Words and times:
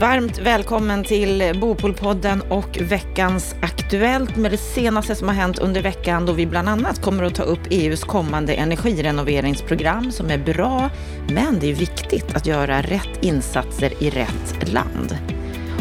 Varmt 0.00 0.38
välkommen 0.38 1.04
till 1.04 1.58
Bopolpodden 1.60 2.42
och 2.42 2.78
veckans 2.80 3.54
Aktuellt 3.62 4.36
med 4.36 4.50
det 4.50 4.56
senaste 4.56 5.14
som 5.14 5.28
har 5.28 5.34
hänt 5.34 5.58
under 5.58 5.82
veckan 5.82 6.26
då 6.26 6.32
vi 6.32 6.46
bland 6.46 6.68
annat 6.68 7.02
kommer 7.02 7.24
att 7.24 7.34
ta 7.34 7.42
upp 7.42 7.60
EUs 7.70 8.04
kommande 8.04 8.54
energirenoveringsprogram 8.54 10.12
som 10.12 10.30
är 10.30 10.38
bra, 10.38 10.90
men 11.28 11.58
det 11.60 11.70
är 11.70 11.74
viktigt 11.74 12.36
att 12.36 12.46
göra 12.46 12.82
rätt 12.82 13.22
insatser 13.24 14.02
i 14.02 14.10
rätt 14.10 14.72
land. 14.72 15.18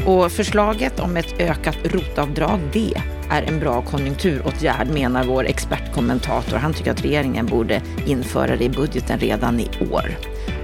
Och 0.05 0.31
förslaget 0.31 0.99
om 0.99 1.17
ett 1.17 1.39
ökat 1.39 1.77
rotavdrag, 1.83 2.59
det 2.73 2.93
är 3.29 3.43
en 3.43 3.59
bra 3.59 3.81
konjunkturåtgärd 3.81 4.87
menar 4.87 5.23
vår 5.23 5.45
expertkommentator. 5.45 6.57
Han 6.57 6.73
tycker 6.73 6.91
att 6.91 7.05
regeringen 7.05 7.45
borde 7.45 7.81
införa 8.05 8.55
det 8.55 8.63
i 8.63 8.69
budgeten 8.69 9.19
redan 9.19 9.59
i 9.59 9.69
år 9.91 10.17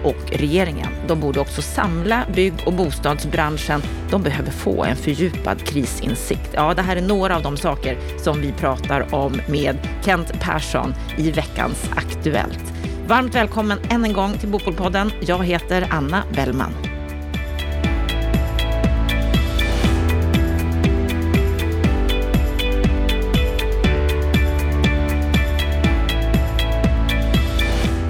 och 0.03 0.31
regeringen. 0.31 0.89
De 1.07 1.19
borde 1.19 1.39
också 1.39 1.61
samla 1.61 2.25
bygg 2.33 2.53
och 2.65 2.73
bostadsbranschen. 2.73 3.81
De 4.09 4.23
behöver 4.23 4.51
få 4.51 4.83
en 4.83 4.95
fördjupad 4.95 5.67
krisinsikt. 5.67 6.49
Ja, 6.53 6.73
det 6.73 6.81
här 6.81 6.95
är 6.95 7.01
några 7.01 7.35
av 7.35 7.43
de 7.43 7.57
saker 7.57 7.97
som 8.17 8.41
vi 8.41 8.51
pratar 8.51 9.15
om 9.15 9.41
med 9.47 9.77
Kent 10.05 10.39
Persson 10.39 10.93
i 11.17 11.31
veckans 11.31 11.89
Aktuellt. 11.95 12.73
Varmt 13.07 13.35
välkommen 13.35 13.79
än 13.89 14.05
en 14.05 14.13
gång 14.13 14.33
till 14.33 14.49
Bopolpodden. 14.49 15.11
Jag 15.21 15.45
heter 15.45 15.87
Anna 15.91 16.23
Bellman. 16.35 16.92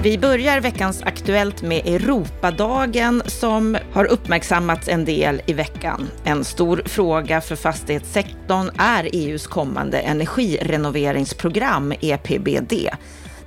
Vi 0.04 0.18
börjar 0.18 0.60
veckans 0.60 1.02
Aktuellt 1.02 1.62
med 1.62 1.86
Europadagen 1.86 3.22
som 3.26 3.76
har 3.92 4.04
uppmärksammats 4.04 4.88
en 4.88 5.04
del 5.04 5.42
i 5.46 5.52
veckan. 5.52 6.10
En 6.24 6.44
stor 6.44 6.82
fråga 6.86 7.40
för 7.40 7.56
fastighetssektorn 7.56 8.70
är 8.78 9.08
EUs 9.12 9.46
kommande 9.46 9.98
energirenoveringsprogram, 9.98 11.94
EPBD. 12.00 12.72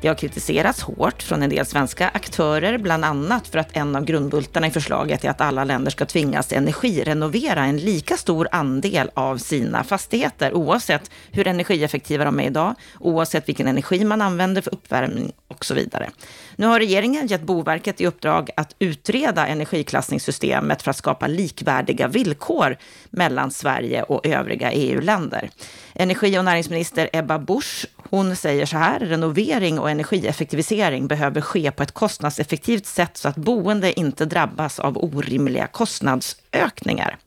Det 0.01 0.07
har 0.07 0.15
kritiserats 0.15 0.81
hårt 0.81 1.23
från 1.23 1.43
en 1.43 1.49
del 1.49 1.65
svenska 1.65 2.07
aktörer, 2.07 2.77
bland 2.77 3.05
annat 3.05 3.47
för 3.47 3.59
att 3.59 3.77
en 3.77 3.95
av 3.95 4.05
grundbultarna 4.05 4.67
i 4.67 4.71
förslaget 4.71 5.25
är 5.25 5.29
att 5.29 5.41
alla 5.41 5.63
länder 5.63 5.91
ska 5.91 6.05
tvingas 6.05 6.53
energirenovera 6.53 7.65
en 7.65 7.77
lika 7.77 8.17
stor 8.17 8.47
andel 8.51 9.11
av 9.13 9.37
sina 9.37 9.83
fastigheter, 9.83 10.53
oavsett 10.53 11.11
hur 11.31 11.47
energieffektiva 11.47 12.25
de 12.25 12.39
är 12.39 12.43
idag, 12.43 12.75
oavsett 12.99 13.49
vilken 13.49 13.67
energi 13.67 14.05
man 14.05 14.21
använder 14.21 14.61
för 14.61 14.73
uppvärmning 14.73 15.31
och 15.47 15.65
så 15.65 15.73
vidare. 15.73 16.09
Nu 16.55 16.67
har 16.67 16.79
regeringen 16.79 17.27
gett 17.27 17.41
Boverket 17.41 18.01
i 18.01 18.07
uppdrag 18.07 18.49
att 18.55 18.75
utreda 18.79 19.47
energiklassningssystemet 19.47 20.81
för 20.81 20.91
att 20.91 20.97
skapa 20.97 21.27
likvärdiga 21.27 22.07
villkor 22.07 22.77
mellan 23.09 23.51
Sverige 23.51 24.03
och 24.03 24.25
övriga 24.25 24.71
EU-länder. 24.71 25.49
Energi 25.93 26.39
och 26.39 26.45
näringsminister 26.45 27.09
Ebba 27.13 27.39
Busch, 27.39 27.85
hon 28.09 28.35
säger 28.35 28.65
så 28.65 28.77
här, 28.77 28.99
renovering 28.99 29.79
och 29.79 29.89
energieffektivisering 29.89 31.07
behöver 31.07 31.41
ske 31.41 31.71
på 31.71 31.83
ett 31.83 31.91
kostnadseffektivt 31.91 32.85
sätt 32.85 33.17
så 33.17 33.29
att 33.29 33.35
boende 33.35 33.99
inte 33.99 34.25
drabbas 34.25 34.79
av 34.79 34.97
orimliga 34.97 35.67
kostnadsökningar. 35.67 37.17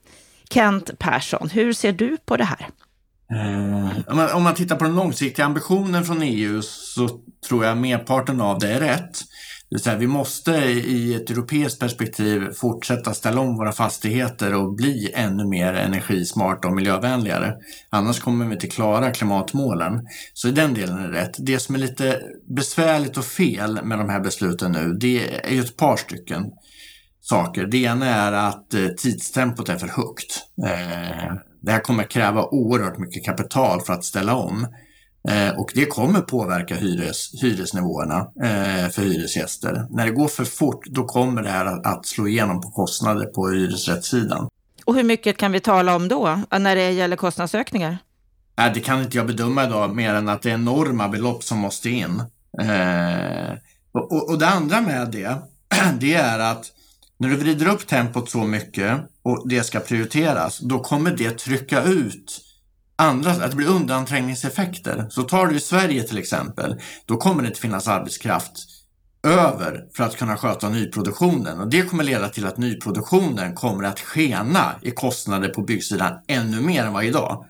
Kent 0.51 0.99
Persson, 0.99 1.51
hur 1.51 1.73
ser 1.73 1.93
du 1.93 2.17
på 2.25 2.37
det 2.37 2.45
här? 2.45 2.69
Eh, 3.33 4.37
om 4.37 4.43
man 4.43 4.55
tittar 4.55 4.77
på 4.77 4.85
den 4.85 4.95
långsiktiga 4.95 5.47
ambitionen 5.47 6.05
från 6.05 6.23
EU 6.23 6.63
så 6.63 7.09
tror 7.49 7.65
jag 7.65 7.77
merparten 7.77 8.41
av 8.41 8.59
det 8.59 8.73
är 8.73 8.81
rätt. 8.81 9.23
Det 9.71 9.77
vill 9.77 9.83
säga, 9.83 9.97
vi 9.97 10.07
måste 10.07 10.51
i 10.51 11.15
ett 11.15 11.31
europeiskt 11.31 11.81
perspektiv 11.81 12.53
fortsätta 12.53 13.15
ställa 13.15 13.41
om 13.41 13.57
våra 13.57 13.73
fastigheter 13.73 14.55
och 14.55 14.75
bli 14.75 15.13
ännu 15.15 15.47
mer 15.47 15.75
energismarta 15.75 16.69
och 16.69 16.75
miljövänligare. 16.75 17.55
Annars 17.91 18.21
kommer 18.21 18.47
vi 18.47 18.53
inte 18.53 18.67
klara 18.67 19.11
klimatmålen. 19.11 20.07
Så 20.35 20.49
i 20.49 20.53
den 20.53 20.75
delen 20.75 20.99
är 20.99 21.09
det 21.09 21.21
rätt. 21.21 21.37
Det 21.39 21.59
som 21.59 21.75
är 21.75 21.79
lite 21.79 22.21
besvärligt 22.57 23.17
och 23.17 23.25
fel 23.25 23.81
med 23.85 23.99
de 23.99 24.09
här 24.09 24.21
besluten 24.21 24.73
nu, 24.73 24.97
det 25.01 25.45
är 25.45 25.55
ju 25.55 25.61
ett 25.61 25.77
par 25.77 25.97
stycken 25.97 26.45
saker. 27.21 27.67
Det 27.67 27.79
ena 27.79 28.07
är 28.07 28.33
att 28.33 28.75
eh, 28.75 28.87
tidstempot 28.87 29.69
är 29.69 29.77
för 29.77 29.89
högt. 29.89 30.47
Eh, 30.67 31.35
det 31.63 31.73
här 31.73 31.81
kommer 31.81 32.05
kräva 32.05 32.45
oerhört 32.45 32.99
mycket 32.99 33.25
kapital 33.25 33.81
för 33.81 33.93
att 33.93 34.05
ställa 34.05 34.35
om. 34.35 34.67
Eh, 35.29 35.59
och 35.59 35.71
det 35.75 35.87
kommer 35.87 36.21
påverka 36.21 36.75
hyres, 36.75 37.43
hyresnivåerna 37.43 38.19
eh, 38.19 38.91
för 38.91 39.03
hyresgäster. 39.03 39.87
När 39.91 40.07
det 40.07 40.13
går 40.13 40.29
för 40.29 40.45
fort, 40.45 40.87
då 40.87 41.05
kommer 41.05 41.43
det 41.43 41.51
här 41.51 41.87
att 41.87 42.07
slå 42.07 42.29
igenom 42.29 42.61
på 42.61 42.71
kostnader 42.71 43.27
på 43.27 43.49
hyresrättssidan. 43.49 44.49
Och 44.85 44.95
hur 44.95 45.05
mycket 45.05 45.37
kan 45.37 45.53
vi 45.53 45.61
tala 45.61 45.97
om 45.97 46.09
då, 46.09 46.41
när 46.51 46.77
det 46.77 46.91
gäller 46.91 47.17
kostnadsökningar? 47.17 47.99
Nej, 48.57 48.71
det 48.75 48.81
kan 48.81 49.01
inte 49.01 49.17
jag 49.17 49.27
bedöma 49.27 49.65
idag, 49.65 49.95
mer 49.95 50.15
än 50.15 50.29
att 50.29 50.43
det 50.43 50.51
är 50.51 50.55
enorma 50.55 51.09
belopp 51.09 51.45
som 51.45 51.59
måste 51.59 51.91
in. 51.91 52.23
Eh, 52.61 53.59
och, 53.93 54.31
och 54.31 54.39
det 54.39 54.49
andra 54.49 54.81
med 54.81 55.11
det, 55.11 55.37
det 56.01 56.15
är 56.15 56.39
att 56.39 56.73
när 57.19 57.29
du 57.29 57.37
vrider 57.37 57.69
upp 57.69 57.87
tempot 57.87 58.31
så 58.31 58.39
mycket 58.39 59.01
och 59.23 59.49
det 59.49 59.63
ska 59.63 59.81
prioriteras, 59.81 60.59
då 60.59 60.79
kommer 60.79 61.11
det 61.11 61.39
trycka 61.39 61.83
ut 61.83 62.41
andra, 63.01 63.31
att 63.31 63.51
det 63.51 63.57
blir 63.57 63.69
undanträngningseffekter. 63.69 65.07
Så 65.11 65.23
tar 65.23 65.47
du 65.47 65.57
i 65.57 65.61
Sverige 65.61 66.03
till 66.03 66.19
exempel, 66.19 66.81
då 67.07 67.17
kommer 67.17 67.43
det 67.43 67.49
inte 67.49 67.61
finnas 67.61 67.89
arbetskraft 67.89 68.53
över 69.23 69.85
för 69.97 70.05
att 70.05 70.17
kunna 70.17 70.37
sköta 70.37 70.69
nyproduktionen 70.69 71.61
och 71.61 71.69
det 71.69 71.83
kommer 71.83 72.05
leda 72.05 72.29
till 72.29 72.47
att 72.47 72.57
nyproduktionen 72.57 73.55
kommer 73.55 73.85
att 73.85 74.01
skena 74.01 74.75
i 74.83 74.91
kostnader 74.91 75.49
på 75.49 75.63
byggsidan 75.63 76.13
ännu 76.27 76.61
mer 76.61 76.85
än 76.85 76.93
vad 76.93 77.05
idag. 77.05 77.45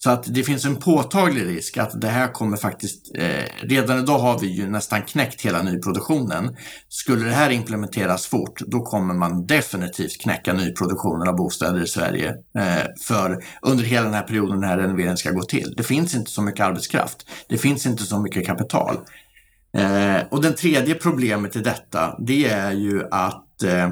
Så 0.00 0.10
att 0.10 0.34
det 0.34 0.42
finns 0.42 0.64
en 0.64 0.76
påtaglig 0.76 1.46
risk 1.46 1.76
att 1.76 2.00
det 2.00 2.08
här 2.08 2.32
kommer 2.32 2.56
faktiskt, 2.56 3.10
eh, 3.14 3.44
redan 3.62 3.98
idag 3.98 4.18
har 4.18 4.38
vi 4.38 4.46
ju 4.46 4.66
nästan 4.70 5.02
knäckt 5.02 5.40
hela 5.40 5.62
nyproduktionen. 5.62 6.56
Skulle 6.88 7.24
det 7.24 7.34
här 7.34 7.50
implementeras 7.50 8.26
fort, 8.26 8.60
då 8.66 8.82
kommer 8.82 9.14
man 9.14 9.46
definitivt 9.46 10.20
knäcka 10.20 10.52
nyproduktionen 10.52 11.28
av 11.28 11.36
bostäder 11.36 11.82
i 11.82 11.86
Sverige 11.86 12.28
eh, 12.58 12.84
för 13.02 13.44
under 13.62 13.84
hela 13.84 14.04
den 14.04 14.14
här 14.14 14.22
perioden 14.22 14.60
när 14.60 14.78
renoveringen 14.78 15.16
ska 15.16 15.30
gå 15.30 15.42
till. 15.42 15.74
Det 15.76 15.82
finns 15.82 16.14
inte 16.14 16.30
så 16.30 16.42
mycket 16.42 16.66
arbetskraft. 16.66 17.26
Det 17.48 17.58
finns 17.58 17.86
inte 17.86 18.02
så 18.02 18.18
mycket 18.18 18.46
kapital. 18.46 18.96
Eh, 19.76 20.26
och 20.30 20.42
den 20.42 20.54
tredje 20.54 20.94
problemet 20.94 21.56
i 21.56 21.60
detta, 21.60 22.16
det 22.18 22.48
är 22.48 22.72
ju 22.72 23.04
att 23.10 23.62
eh, 23.62 23.90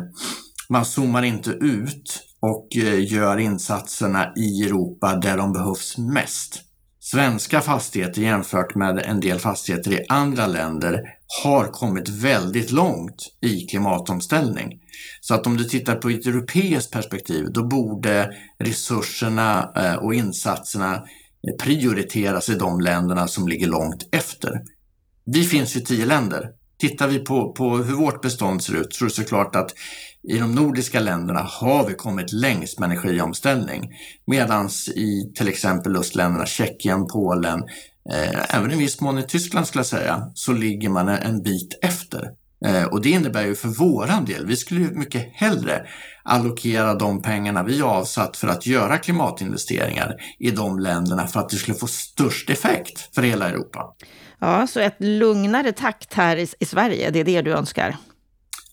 man 0.68 0.84
zoomar 0.84 1.22
inte 1.22 1.50
ut 1.50 2.25
och 2.40 2.76
eh, 2.76 3.12
gör 3.12 3.38
insatserna 3.38 4.32
i 4.36 4.62
Europa 4.62 5.16
där 5.16 5.36
de 5.36 5.52
behövs 5.52 5.98
mest. 5.98 6.62
Svenska 7.00 7.60
fastigheter 7.60 8.22
jämfört 8.22 8.74
med 8.74 8.98
en 8.98 9.20
del 9.20 9.38
fastigheter 9.38 9.92
i 9.92 10.06
andra 10.08 10.46
länder 10.46 11.00
har 11.42 11.64
kommit 11.64 12.08
väldigt 12.08 12.70
långt 12.70 13.16
i 13.40 13.60
klimatomställning. 13.60 14.80
Så 15.20 15.34
att 15.34 15.46
om 15.46 15.56
du 15.56 15.64
tittar 15.64 15.94
på 15.94 16.08
ett 16.08 16.26
europeiskt 16.26 16.92
perspektiv, 16.92 17.52
då 17.52 17.66
borde 17.66 18.30
resurserna 18.58 19.72
eh, 19.76 19.94
och 19.94 20.14
insatserna 20.14 20.94
eh, 20.94 21.64
prioriteras 21.64 22.48
i 22.48 22.54
de 22.54 22.80
länderna 22.80 23.28
som 23.28 23.48
ligger 23.48 23.66
långt 23.66 24.08
efter. 24.12 24.62
Vi 25.24 25.44
finns 25.44 25.76
ju 25.76 25.80
tio 25.80 26.06
länder. 26.06 26.50
Tittar 26.78 27.08
vi 27.08 27.18
på, 27.18 27.52
på 27.52 27.76
hur 27.76 27.94
vårt 27.94 28.22
bestånd 28.22 28.62
ser 28.62 28.76
ut 28.76 28.94
så 28.94 29.04
är 29.04 29.08
det 29.08 29.14
såklart 29.14 29.56
att 29.56 29.74
i 30.28 30.38
de 30.38 30.54
nordiska 30.54 31.00
länderna 31.00 31.40
har 31.40 31.86
vi 31.88 31.94
kommit 31.94 32.32
längst 32.32 32.78
med 32.78 32.90
energiomställning. 32.90 33.90
Medan 34.26 34.68
i 34.94 35.32
till 35.34 35.48
exempel 35.48 35.96
östländerna, 35.96 36.46
Tjeckien, 36.46 37.06
Polen, 37.06 37.62
eh, 38.12 38.56
även 38.56 38.72
i 38.72 38.76
viss 38.76 39.00
mån 39.00 39.18
i 39.18 39.22
Tyskland 39.22 39.66
skulle 39.66 39.80
jag 39.80 39.86
säga, 39.86 40.30
så 40.34 40.52
ligger 40.52 40.88
man 40.88 41.08
en 41.08 41.42
bit 41.42 41.78
efter. 41.82 42.30
Eh, 42.64 42.84
och 42.84 43.02
det 43.02 43.10
innebär 43.10 43.46
ju 43.46 43.54
för 43.54 43.68
våran 43.68 44.24
del, 44.24 44.46
vi 44.46 44.56
skulle 44.56 44.80
ju 44.80 44.90
mycket 44.90 45.32
hellre 45.34 45.86
allokera 46.22 46.94
de 46.94 47.22
pengarna 47.22 47.62
vi 47.62 47.82
avsatt 47.82 48.36
för 48.36 48.48
att 48.48 48.66
göra 48.66 48.98
klimatinvesteringar 48.98 50.14
i 50.38 50.50
de 50.50 50.78
länderna 50.78 51.26
för 51.26 51.40
att 51.40 51.48
det 51.48 51.56
skulle 51.56 51.78
få 51.78 51.86
störst 51.86 52.50
effekt 52.50 53.14
för 53.14 53.22
hela 53.22 53.48
Europa. 53.48 53.94
Ja, 54.40 54.66
så 54.66 54.80
ett 54.80 54.96
lugnare 54.98 55.72
takt 55.72 56.14
här 56.14 56.36
i, 56.36 56.48
i 56.58 56.64
Sverige, 56.64 57.10
det 57.10 57.20
är 57.20 57.24
det 57.24 57.42
du 57.42 57.52
önskar? 57.52 57.96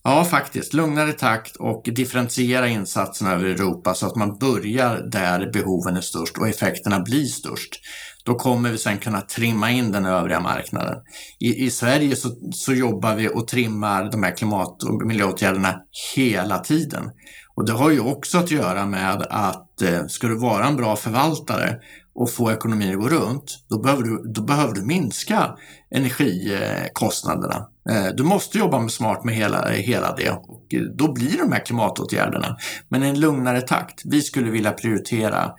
Ja, 0.06 0.25
faktiskt. 0.25 0.74
Lugnare 0.74 1.13
takt 1.13 1.56
och 1.56 1.83
differentiera 1.86 2.68
insatserna 2.68 3.31
över 3.31 3.45
Europa 3.45 3.94
så 3.94 4.07
att 4.07 4.15
man 4.15 4.38
börjar 4.38 4.97
där 4.97 5.51
behoven 5.51 5.97
är 5.97 6.01
störst 6.01 6.38
och 6.38 6.47
effekterna 6.47 7.00
blir 7.00 7.25
störst. 7.25 7.79
Då 8.25 8.36
kommer 8.36 8.72
vi 8.72 8.78
sen 8.78 8.98
kunna 8.98 9.22
trimma 9.22 9.72
in 9.72 9.92
den 9.92 10.06
övriga 10.06 10.40
marknaden. 10.40 10.96
I, 11.40 11.66
i 11.66 11.72
Sverige 11.72 12.16
så, 12.16 12.30
så 12.52 12.74
jobbar 12.74 13.16
vi 13.16 13.30
och 13.30 13.48
trimmar 13.48 14.12
de 14.12 14.24
här 14.24 14.38
klimat 14.38 14.84
och 14.84 15.08
miljöåtgärderna 15.08 15.75
hela 16.16 16.60
tiden. 16.60 17.12
Och 17.56 17.66
det 17.66 17.74
har 17.74 17.92
ju 17.92 18.00
också 18.00 18.38
att 18.38 18.52
göra 18.52 18.86
med 18.86 19.25
att 19.30 19.81
eh, 19.81 20.06
ska 20.08 20.28
du 20.28 20.40
vara 20.40 20.68
en 20.68 20.75
bra 20.75 20.96
förvaltare 20.96 21.80
och 22.16 22.31
få 22.31 22.52
ekonomin 22.52 22.94
att 22.94 23.02
gå 23.02 23.10
runt, 23.10 23.66
då 23.70 23.80
behöver 23.80 24.04
du, 24.04 24.24
då 24.34 24.42
behöver 24.42 24.74
du 24.74 24.86
minska 24.86 25.56
energikostnaderna. 25.96 27.68
Eh, 27.90 28.06
du 28.18 28.24
måste 28.24 28.58
jobba 28.58 28.80
med 28.80 28.92
smart 28.92 29.24
med 29.24 29.36
hela, 29.36 29.70
hela 29.70 30.16
det 30.16 30.30
och 30.30 30.68
då 30.98 31.14
blir 31.14 31.38
de 31.38 31.52
här 31.52 31.66
klimatåtgärderna. 31.66 32.58
Men 32.90 33.04
i 33.04 33.08
en 33.08 33.20
lugnare 33.20 33.62
takt. 33.62 34.02
Vi 34.06 34.22
skulle 34.22 34.52
vilja 34.52 34.72
prioritera 34.72 35.52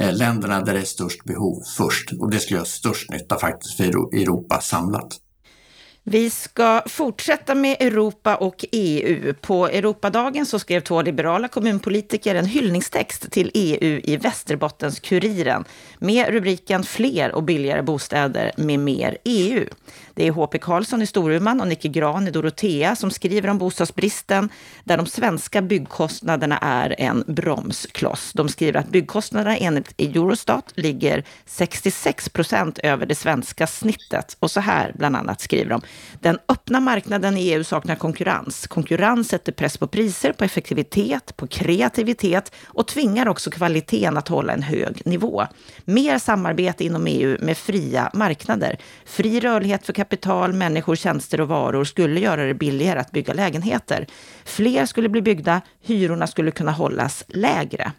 Eh, 0.00 0.16
länderna 0.16 0.60
där 0.60 0.74
det 0.74 0.80
är 0.80 0.84
störst 0.84 1.24
behov 1.24 1.62
först 1.76 2.12
och 2.20 2.30
det 2.30 2.38
skulle 2.38 2.56
göra 2.56 2.66
störst 2.66 3.10
nytta 3.10 3.38
faktiskt 3.38 3.76
för 3.76 3.84
Europa 3.84 4.60
samlat. 4.60 5.20
Vi 6.08 6.30
ska 6.30 6.82
fortsätta 6.86 7.54
med 7.54 7.76
Europa 7.80 8.36
och 8.36 8.64
EU. 8.72 9.34
På 9.34 9.68
Europadagen 9.68 10.46
så 10.46 10.58
skrev 10.58 10.80
två 10.80 11.02
liberala 11.02 11.48
kommunpolitiker 11.48 12.34
en 12.34 12.46
hyllningstext 12.46 13.30
till 13.30 13.50
EU 13.54 14.00
i 14.04 14.16
Västerbottens-Kuriren 14.16 15.64
med 15.98 16.28
rubriken 16.28 16.82
Fler 16.82 17.34
och 17.34 17.42
billigare 17.42 17.82
bostäder 17.82 18.52
med 18.56 18.80
mer 18.80 19.18
EU. 19.24 19.66
Det 20.14 20.26
är 20.26 20.32
HP 20.32 20.58
Karlsson 20.60 21.02
i 21.02 21.06
Storuman 21.06 21.60
och 21.60 21.68
Nicke 21.68 21.88
Gran 21.88 22.28
i 22.28 22.30
Dorotea 22.30 22.96
som 22.96 23.10
skriver 23.10 23.48
om 23.48 23.58
bostadsbristen, 23.58 24.48
där 24.84 24.96
de 24.96 25.06
svenska 25.06 25.62
byggkostnaderna 25.62 26.58
är 26.58 26.94
en 26.98 27.24
bromskloss. 27.26 28.32
De 28.34 28.48
skriver 28.48 28.80
att 28.80 28.88
byggkostnaderna 28.88 29.56
enligt 29.56 29.94
Eurostat 29.98 30.72
ligger 30.74 31.24
66 31.46 32.28
procent 32.28 32.78
över 32.78 33.06
det 33.06 33.14
svenska 33.14 33.66
snittet. 33.66 34.36
Och 34.40 34.50
så 34.50 34.60
här 34.60 34.92
bland 34.94 35.16
annat 35.16 35.40
skriver 35.40 35.70
de. 35.70 35.82
Den 36.20 36.38
öppna 36.48 36.80
marknaden 36.80 37.36
i 37.36 37.48
EU 37.48 37.64
saknar 37.64 37.94
konkurrens. 37.94 38.66
Konkurrens 38.66 39.28
sätter 39.28 39.52
press 39.52 39.78
på 39.78 39.86
priser, 39.86 40.32
på 40.32 40.44
effektivitet, 40.44 41.36
på 41.36 41.46
kreativitet 41.46 42.52
och 42.66 42.86
tvingar 42.86 43.28
också 43.28 43.50
kvaliteten 43.50 44.16
att 44.16 44.28
hålla 44.28 44.52
en 44.52 44.62
hög 44.62 45.06
nivå. 45.06 45.46
Mer 45.84 46.18
samarbete 46.18 46.84
inom 46.84 47.06
EU 47.06 47.36
med 47.40 47.58
fria 47.58 48.10
marknader. 48.14 48.78
Fri 49.04 49.40
rörlighet 49.40 49.86
för 49.86 49.92
kapital, 49.92 50.52
människor, 50.52 50.96
tjänster 50.96 51.40
och 51.40 51.48
varor 51.48 51.84
skulle 51.84 52.20
göra 52.20 52.44
det 52.44 52.54
billigare 52.54 53.00
att 53.00 53.10
bygga 53.10 53.34
lägenheter. 53.34 54.06
Fler 54.44 54.86
skulle 54.86 55.08
bli 55.08 55.22
byggda, 55.22 55.60
hyrorna 55.82 56.26
skulle 56.26 56.50
kunna 56.50 56.72
hållas 56.72 57.24
lägre. 57.28 57.92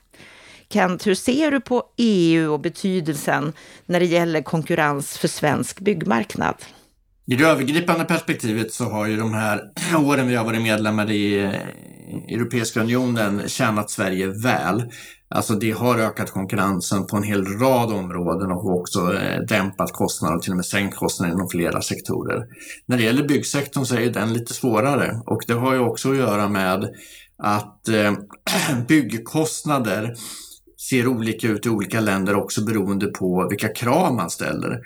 Kent, 0.69 1.07
hur 1.07 1.15
ser 1.15 1.51
du 1.51 1.59
på 1.59 1.83
EU 1.97 2.53
och 2.53 2.59
betydelsen 2.59 3.53
när 3.85 3.99
det 3.99 4.05
gäller 4.05 4.41
konkurrens 4.41 5.17
för 5.17 5.27
svensk 5.27 5.79
byggmarknad? 5.79 6.55
I 7.29 7.35
det 7.35 7.45
övergripande 7.45 8.06
perspektivet 8.06 8.74
så 8.74 8.83
har 8.83 9.07
ju 9.07 9.18
de 9.18 9.33
här 9.33 9.62
åren 10.06 10.27
vi 10.27 10.35
har 10.35 10.45
varit 10.45 10.62
medlemmar 10.62 11.12
i 11.12 11.44
eh, 11.44 11.51
Europeiska 12.27 12.81
unionen 12.81 13.50
tjänat 13.50 13.89
Sverige 13.89 14.27
väl. 14.27 14.83
Alltså 15.29 15.53
det 15.53 15.71
har 15.71 16.00
ökat 16.00 16.31
konkurrensen 16.31 17.07
på 17.07 17.18
en 17.18 17.24
hel 17.24 17.45
rad 17.45 17.91
områden 17.91 18.51
och 18.51 18.79
också 18.79 19.13
eh, 19.13 19.39
dämpat 19.39 19.91
kostnader 19.94 20.35
och 20.35 20.41
till 20.41 20.51
och 20.51 20.57
med 20.57 20.65
sänkt 20.65 20.95
kostnader 20.95 21.33
inom 21.33 21.50
flera 21.50 21.81
sektorer. 21.81 22.45
När 22.85 22.97
det 22.97 23.03
gäller 23.03 23.27
byggsektorn 23.27 23.85
så 23.85 23.95
är 23.95 24.09
den 24.09 24.33
lite 24.33 24.53
svårare 24.53 25.21
och 25.25 25.41
det 25.47 25.53
har 25.53 25.73
ju 25.73 25.80
också 25.80 26.12
att 26.12 26.18
göra 26.18 26.50
med 26.50 26.89
att 27.38 27.88
eh, 27.88 28.13
byggkostnader 28.88 30.15
ser 30.89 31.07
olika 31.07 31.47
ut 31.47 31.65
i 31.65 31.69
olika 31.69 32.00
länder 32.00 32.35
också 32.35 32.65
beroende 32.65 33.07
på 33.07 33.47
vilka 33.50 33.68
krav 33.68 34.13
man 34.13 34.30
ställer. 34.30 34.81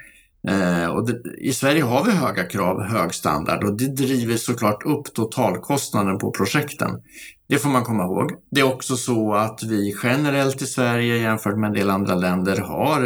Eh, 0.47 0.85
och 0.85 1.07
det, 1.07 1.21
I 1.37 1.53
Sverige 1.53 1.83
har 1.83 2.05
vi 2.05 2.11
höga 2.11 2.43
krav, 2.43 2.81
hög 2.81 3.13
standard 3.13 3.63
och 3.63 3.77
det 3.77 3.87
driver 3.87 4.37
såklart 4.37 4.85
upp 4.85 5.13
totalkostnaden 5.13 6.17
på 6.17 6.31
projekten. 6.31 7.01
Det 7.47 7.57
får 7.57 7.69
man 7.69 7.83
komma 7.83 8.03
ihåg. 8.03 8.31
Det 8.51 8.61
är 8.61 8.73
också 8.73 8.95
så 8.95 9.33
att 9.33 9.63
vi 9.63 9.95
generellt 10.03 10.61
i 10.61 10.65
Sverige 10.65 11.17
jämfört 11.17 11.57
med 11.57 11.67
en 11.67 11.73
del 11.73 11.89
andra 11.89 12.15
länder 12.15 12.57
har 12.57 13.03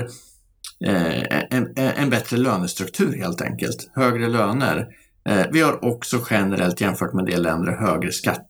eh, 0.85 1.55
en, 1.57 1.73
en, 1.75 2.09
bättre 2.09 2.37
lönestruktur 2.37 3.17
helt 3.17 3.41
enkelt. 3.41 3.91
Högre 3.95 4.27
löner. 4.27 4.87
Eh, 5.29 5.45
vi 5.51 5.61
har 5.61 5.85
också 5.85 6.25
generellt 6.29 6.81
jämfört 6.81 7.13
med 7.13 7.19
en 7.21 7.31
del 7.31 7.43
länder 7.43 7.71
högre 7.71 8.11
skatt, 8.11 8.45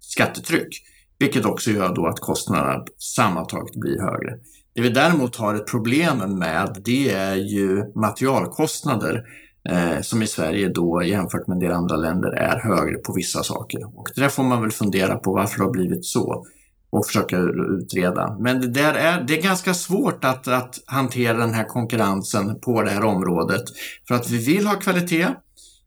skattetryck. 0.00 0.82
Vilket 1.18 1.44
också 1.44 1.70
gör 1.70 1.94
då 1.94 2.06
att 2.06 2.20
kostnaderna 2.20 2.84
sammantaget 2.98 3.74
blir 3.74 4.00
högre. 4.00 4.38
Det 4.74 4.80
vi 4.80 4.88
däremot 4.88 5.36
har 5.36 5.54
ett 5.54 5.66
problem 5.66 6.38
med 6.38 6.80
det 6.84 7.10
är 7.10 7.34
ju 7.34 7.92
materialkostnader 7.94 9.24
eh, 9.68 10.00
som 10.00 10.22
i 10.22 10.26
Sverige 10.26 10.68
då 10.68 11.02
jämfört 11.02 11.46
med 11.46 11.54
en 11.54 11.60
del 11.60 11.72
andra 11.72 11.96
länder 11.96 12.30
är 12.30 12.60
högre 12.60 12.98
på 12.98 13.12
vissa 13.12 13.42
saker. 13.42 13.98
Och 13.98 14.08
det 14.14 14.20
där 14.20 14.28
får 14.28 14.42
man 14.42 14.62
väl 14.62 14.70
fundera 14.70 15.16
på 15.16 15.32
varför 15.32 15.58
det 15.58 15.64
har 15.64 15.72
blivit 15.72 16.04
så 16.04 16.46
och 16.90 17.06
försöka 17.06 17.38
utreda. 17.80 18.36
Men 18.40 18.60
det, 18.60 18.68
där 18.68 18.94
är, 18.94 19.24
det 19.26 19.38
är 19.38 19.42
ganska 19.42 19.74
svårt 19.74 20.24
att, 20.24 20.48
att 20.48 20.82
hantera 20.86 21.38
den 21.38 21.54
här 21.54 21.64
konkurrensen 21.64 22.60
på 22.60 22.82
det 22.82 22.90
här 22.90 23.04
området. 23.04 23.62
För 24.08 24.14
att 24.14 24.30
vi 24.30 24.38
vill 24.44 24.66
ha 24.66 24.74
kvalitet, 24.74 25.26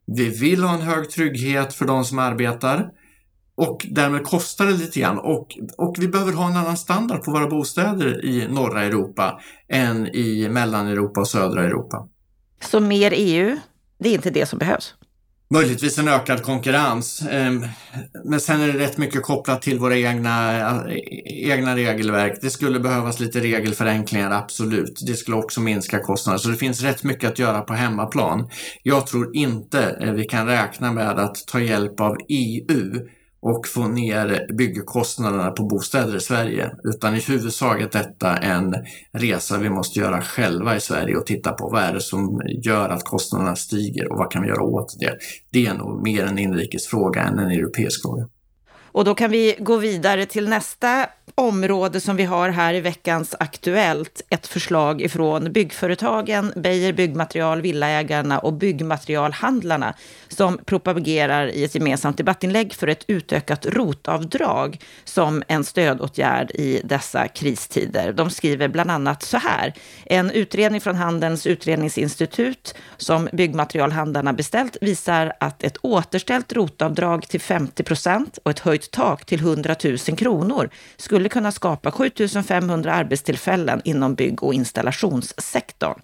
vi 0.06 0.30
vill 0.30 0.64
ha 0.64 0.74
en 0.74 0.82
hög 0.82 1.10
trygghet 1.10 1.74
för 1.74 1.86
de 1.86 2.06
som 2.06 2.20
arbetar 2.20 2.90
och 3.56 3.86
därmed 3.90 4.24
kostar 4.24 4.66
det 4.66 4.72
lite 4.72 5.00
grann. 5.00 5.18
Och, 5.18 5.58
och 5.78 5.96
vi 6.00 6.08
behöver 6.08 6.34
ha 6.34 6.48
en 6.48 6.58
annan 6.58 6.78
standard 6.78 7.24
på 7.24 7.32
våra 7.32 7.48
bostäder 7.48 8.26
i 8.26 8.48
norra 8.48 8.84
Europa 8.84 9.40
än 9.70 10.08
i 10.08 10.50
Mellaneuropa 10.50 11.20
och 11.20 11.28
södra 11.28 11.64
Europa. 11.64 12.08
Så 12.62 12.80
mer 12.80 13.14
EU, 13.16 13.58
det 13.98 14.10
är 14.10 14.14
inte 14.14 14.30
det 14.30 14.46
som 14.46 14.60
behövs? 14.60 14.96
Möjligtvis 15.54 15.98
en 15.98 16.08
ökad 16.08 16.44
konkurrens. 16.44 17.24
Ehm, 17.32 17.66
men 18.26 18.40
sen 18.40 18.62
är 18.62 18.68
det 18.68 18.80
rätt 18.80 18.98
mycket 18.98 19.24
kopplat 19.24 19.62
till 19.62 19.80
våra 19.80 19.98
egna, 19.98 20.62
egna 21.26 21.76
regelverk. 21.76 22.40
Det 22.42 22.50
skulle 22.50 22.80
behövas 22.80 23.20
lite 23.20 23.40
regelförenklingar, 23.40 24.32
absolut. 24.32 25.04
Det 25.08 25.14
skulle 25.14 25.38
också 25.38 25.62
minska 25.62 26.00
kostnader. 26.00 26.40
Så 26.40 26.50
det 26.50 26.56
finns 26.56 26.82
rätt 26.82 27.04
mycket 27.04 27.30
att 27.30 27.40
göra 27.40 27.62
på 27.62 27.74
hemmaplan. 27.74 28.50
Jag 28.84 29.08
tror 29.08 29.36
inte 29.36 29.98
eh, 30.02 30.12
vi 30.12 30.24
kan 30.24 30.48
räkna 30.48 30.92
med 30.92 31.20
att 31.20 31.48
ta 31.48 31.60
hjälp 31.60 32.00
av 32.00 32.18
EU 32.30 33.08
och 33.44 33.68
få 33.68 33.88
ner 33.88 34.54
byggkostnaderna 34.54 35.52
på 35.52 35.64
bostäder 35.64 36.18
i 36.18 36.20
Sverige. 36.20 36.72
Utan 36.84 37.16
i 37.16 37.20
huvudsak 37.20 37.82
är 37.82 37.90
detta 37.92 38.38
en 38.38 38.76
resa 39.12 39.58
vi 39.58 39.70
måste 39.70 40.00
göra 40.00 40.22
själva 40.22 40.76
i 40.76 40.80
Sverige 40.80 41.18
och 41.18 41.26
titta 41.26 41.52
på 41.52 41.70
vad 41.70 41.84
är 41.84 41.94
det 41.94 42.02
som 42.02 42.42
gör 42.64 42.90
att 42.90 43.04
kostnaderna 43.04 43.56
stiger 43.56 44.12
och 44.12 44.18
vad 44.18 44.32
kan 44.32 44.42
vi 44.42 44.48
göra 44.48 44.64
åt 44.64 45.00
det. 45.00 45.18
Det 45.52 45.66
är 45.66 45.74
nog 45.74 46.04
mer 46.04 46.26
en 46.26 46.40
inrikesfråga 46.40 47.22
än 47.22 47.40
en 47.40 47.52
europeisk 47.52 48.02
fråga. 48.02 48.28
Och 48.94 49.06
då 49.06 49.16
kan 49.16 49.32
vi 49.32 49.56
gå 49.60 49.78
vidare 49.78 50.26
till 50.26 50.50
nästa 50.50 51.08
område 51.36 52.00
som 52.00 52.16
vi 52.16 52.24
har 52.24 52.50
här 52.50 52.74
i 52.74 52.82
veckans 52.82 53.36
Aktuellt. 53.40 54.22
Ett 54.30 54.48
förslag 54.48 55.02
ifrån 55.02 55.52
byggföretagen, 55.52 56.54
Beijer 56.56 56.94
Byggmaterial, 56.94 57.62
Villaägarna 57.62 58.40
och 58.40 58.54
Byggmaterialhandlarna 58.54 59.94
som 60.28 60.58
propagerar 60.66 61.48
i 61.48 61.64
ett 61.64 61.76
gemensamt 61.76 62.18
debattinlägg 62.18 62.74
för 62.74 62.88
ett 62.88 63.06
utökat 63.08 63.66
rotavdrag 63.66 64.80
som 65.04 65.44
en 65.48 65.64
stödåtgärd 65.64 66.52
i 66.52 66.82
dessa 66.84 67.28
kristider. 67.28 68.14
De 68.14 68.30
skriver 68.30 68.68
bland 68.68 68.92
annat 68.92 69.24
så 69.24 69.38
här. 69.38 69.74
En 70.06 70.32
utredning 70.32 70.82
från 70.82 70.96
Handelns 70.96 71.48
utredningsinstitut 71.48 72.76
som 72.98 73.30
byggmaterialhandlarna 73.34 74.34
beställt 74.34 74.78
visar 74.82 75.34
att 75.40 75.64
ett 75.64 75.78
återställt 75.82 76.54
rotavdrag 76.54 77.28
till 77.28 77.42
50 77.42 77.84
procent 77.84 78.40
och 78.44 78.52
ett 78.52 78.60
höjt 78.60 78.83
tak 78.92 79.26
till 79.26 79.40
100 79.40 79.76
000 79.84 79.98
kronor 79.98 80.70
skulle 80.98 81.30
kunna 81.30 81.52
skapa 81.52 81.92
7 81.92 82.12
500 82.48 82.94
arbetstillfällen 82.94 83.82
inom 83.86 84.16
bygg 84.16 84.44
och 84.44 84.54
installationssektorn. 84.54 86.00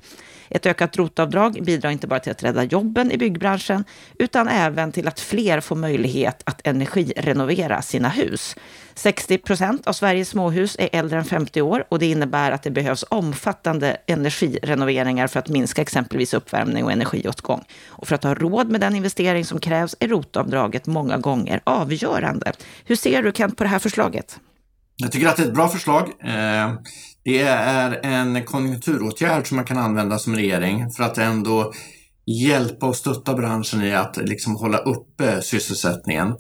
Ett 0.50 0.66
ökat 0.66 0.98
rotavdrag 0.98 1.64
bidrar 1.64 1.90
inte 1.90 2.08
bara 2.08 2.20
till 2.20 2.32
att 2.32 2.44
rädda 2.44 2.64
jobben 2.64 3.12
i 3.12 3.18
byggbranschen, 3.18 3.84
utan 4.20 4.48
även 4.48 4.92
till 4.92 5.08
att 5.08 5.20
fler 5.20 5.60
får 5.60 5.76
möjlighet 5.76 6.42
att 6.44 6.68
energirenovera 6.68 7.82
sina 7.82 8.10
hus. 8.10 8.56
60 8.96 9.38
procent 9.38 9.88
av 9.88 9.94
Sveriges 9.94 10.30
småhus 10.30 10.76
är 10.80 10.90
äldre 10.92 11.20
än 11.20 11.26
50 11.26 11.62
år 11.62 11.86
och 11.90 12.00
det 12.00 12.06
innebär 12.06 12.52
att 12.52 12.64
det 12.64 12.72
behövs 12.72 13.06
omfattande 13.10 13.98
energirenoveringar 14.08 15.28
för 15.28 15.40
att 15.40 15.50
minska 15.50 15.82
exempelvis 15.82 16.34
uppvärmning 16.34 16.84
och 16.84 16.92
energiåtgång. 16.92 17.64
Och 17.88 18.08
för 18.08 18.16
att 18.16 18.24
ha 18.24 18.34
råd 18.34 18.70
med 18.70 18.82
den 18.82 18.96
investering 18.96 19.46
som 19.46 19.60
krävs 19.60 19.96
är 20.00 20.08
rotavdraget 20.08 20.88
många 20.88 21.18
gånger 21.18 21.62
avgörande. 21.64 22.54
Hur 22.86 22.96
ser 22.96 23.24
du 23.24 23.32
Kent 23.32 23.58
på 23.58 23.64
det 23.64 23.70
här 23.70 23.80
förslaget? 23.80 24.40
Jag 25.02 25.12
tycker 25.12 25.28
att 25.28 25.38
det 25.38 25.44
är 25.44 25.48
ett 25.48 25.54
bra 25.54 25.68
förslag. 25.68 26.04
Eh, 26.08 26.74
det 27.24 27.42
är 27.42 28.00
en 28.04 28.46
konjunkturåtgärd 28.46 29.48
som 29.48 29.56
man 29.56 29.66
kan 29.66 29.78
använda 29.78 30.20
som 30.20 30.36
regering 30.36 30.92
för 30.92 31.04
att 31.04 31.18
ändå 31.18 31.74
hjälpa 32.26 32.86
och 32.86 32.96
stötta 32.96 33.34
branschen 33.34 33.84
i 33.84 33.96
att 33.96 34.18
liksom 34.18 34.56
hålla 34.56 34.78
uppe 34.78 35.42
sysselsättningen. 35.42 36.34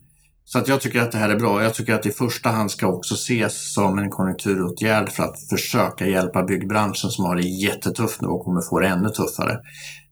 Så 0.45 0.59
att 0.59 0.67
jag 0.67 0.81
tycker 0.81 1.01
att 1.01 1.11
det 1.11 1.17
här 1.17 1.29
är 1.29 1.39
bra. 1.39 1.63
Jag 1.63 1.73
tycker 1.73 1.93
att 1.93 2.03
det 2.03 2.09
i 2.09 2.11
första 2.11 2.49
hand 2.49 2.71
ska 2.71 2.87
också 2.87 3.13
ses 3.13 3.73
som 3.73 3.99
en 3.99 4.09
konjunkturåtgärd 4.09 5.09
för 5.09 5.23
att 5.23 5.49
försöka 5.49 6.07
hjälpa 6.07 6.43
byggbranschen 6.43 7.09
som 7.09 7.25
har 7.25 7.35
det 7.35 7.47
jättetufft 7.47 8.21
nu 8.21 8.27
och 8.27 8.45
kommer 8.45 8.61
få 8.61 8.79
det 8.79 8.87
ännu 8.87 9.09
tuffare. 9.09 9.59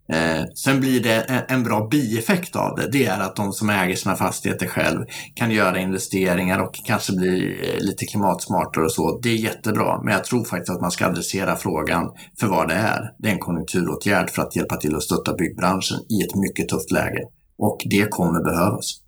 Eh, 0.10 0.44
sen 0.56 0.80
blir 0.80 1.04
det 1.04 1.22
en, 1.22 1.44
en, 1.48 1.64
bra 1.64 1.88
bieffekt 1.88 2.56
av 2.56 2.76
det. 2.76 2.92
Det 2.92 3.06
är 3.06 3.20
att 3.20 3.36
de 3.36 3.54
som 3.54 3.70
äger 3.70 3.96
sina 3.96 4.16
fastigheter 4.16 4.68
själv 4.68 5.06
kan 5.36 5.52
göra 5.52 5.80
investeringar 5.80 6.60
och 6.60 6.76
kanske 6.86 7.14
bli 7.14 7.60
eh, 7.64 7.86
lite 7.86 8.06
klimatsmartare 8.06 8.86
och 8.86 8.92
så. 8.92 9.20
Det 9.20 9.30
är 9.30 9.36
jättebra, 9.36 10.02
men 10.04 10.14
jag 10.14 10.24
tror 10.24 10.46
faktiskt 10.46 10.70
att 10.70 10.82
man 10.82 10.92
ska 10.92 11.06
adressera 11.06 11.56
frågan 11.56 12.12
för 12.40 12.48
vad 12.48 12.68
det 12.68 12.74
är. 12.74 13.12
Det 13.18 13.28
är 13.28 13.34
en 13.34 13.40
konjunkturåtgärd 13.40 14.30
för 14.30 14.42
att 14.42 14.56
hjälpa 14.56 14.78
till 14.78 14.96
att 14.96 15.04
stötta 15.04 15.34
byggbranschen 15.34 15.98
i 16.10 16.24
ett 16.24 16.36
mycket 16.36 16.70
tufft 16.70 16.92
läge. 16.92 17.22
Och 17.58 17.78
det 17.86 18.12
kommer 18.12 18.44
behövas. 18.44 19.02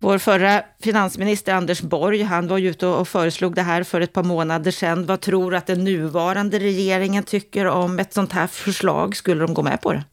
Vår 0.00 0.18
förra 0.18 0.62
finansminister 0.82 1.54
Anders 1.54 1.82
Borg, 1.82 2.22
han 2.22 2.48
var 2.48 2.58
ju 2.58 2.70
ute 2.70 2.86
och 2.86 3.08
föreslog 3.08 3.54
det 3.54 3.62
här 3.62 3.82
för 3.82 4.00
ett 4.00 4.12
par 4.12 4.22
månader 4.22 4.70
sedan. 4.70 5.06
Vad 5.06 5.20
tror 5.20 5.50
du 5.50 5.56
att 5.56 5.66
den 5.66 5.84
nuvarande 5.84 6.58
regeringen 6.58 7.24
tycker 7.24 7.66
om 7.66 7.98
ett 7.98 8.12
sånt 8.12 8.32
här 8.32 8.46
förslag? 8.46 9.16
Skulle 9.16 9.40
de 9.40 9.54
gå 9.54 9.62
med 9.62 9.80
på 9.80 9.92
det? 9.92 10.04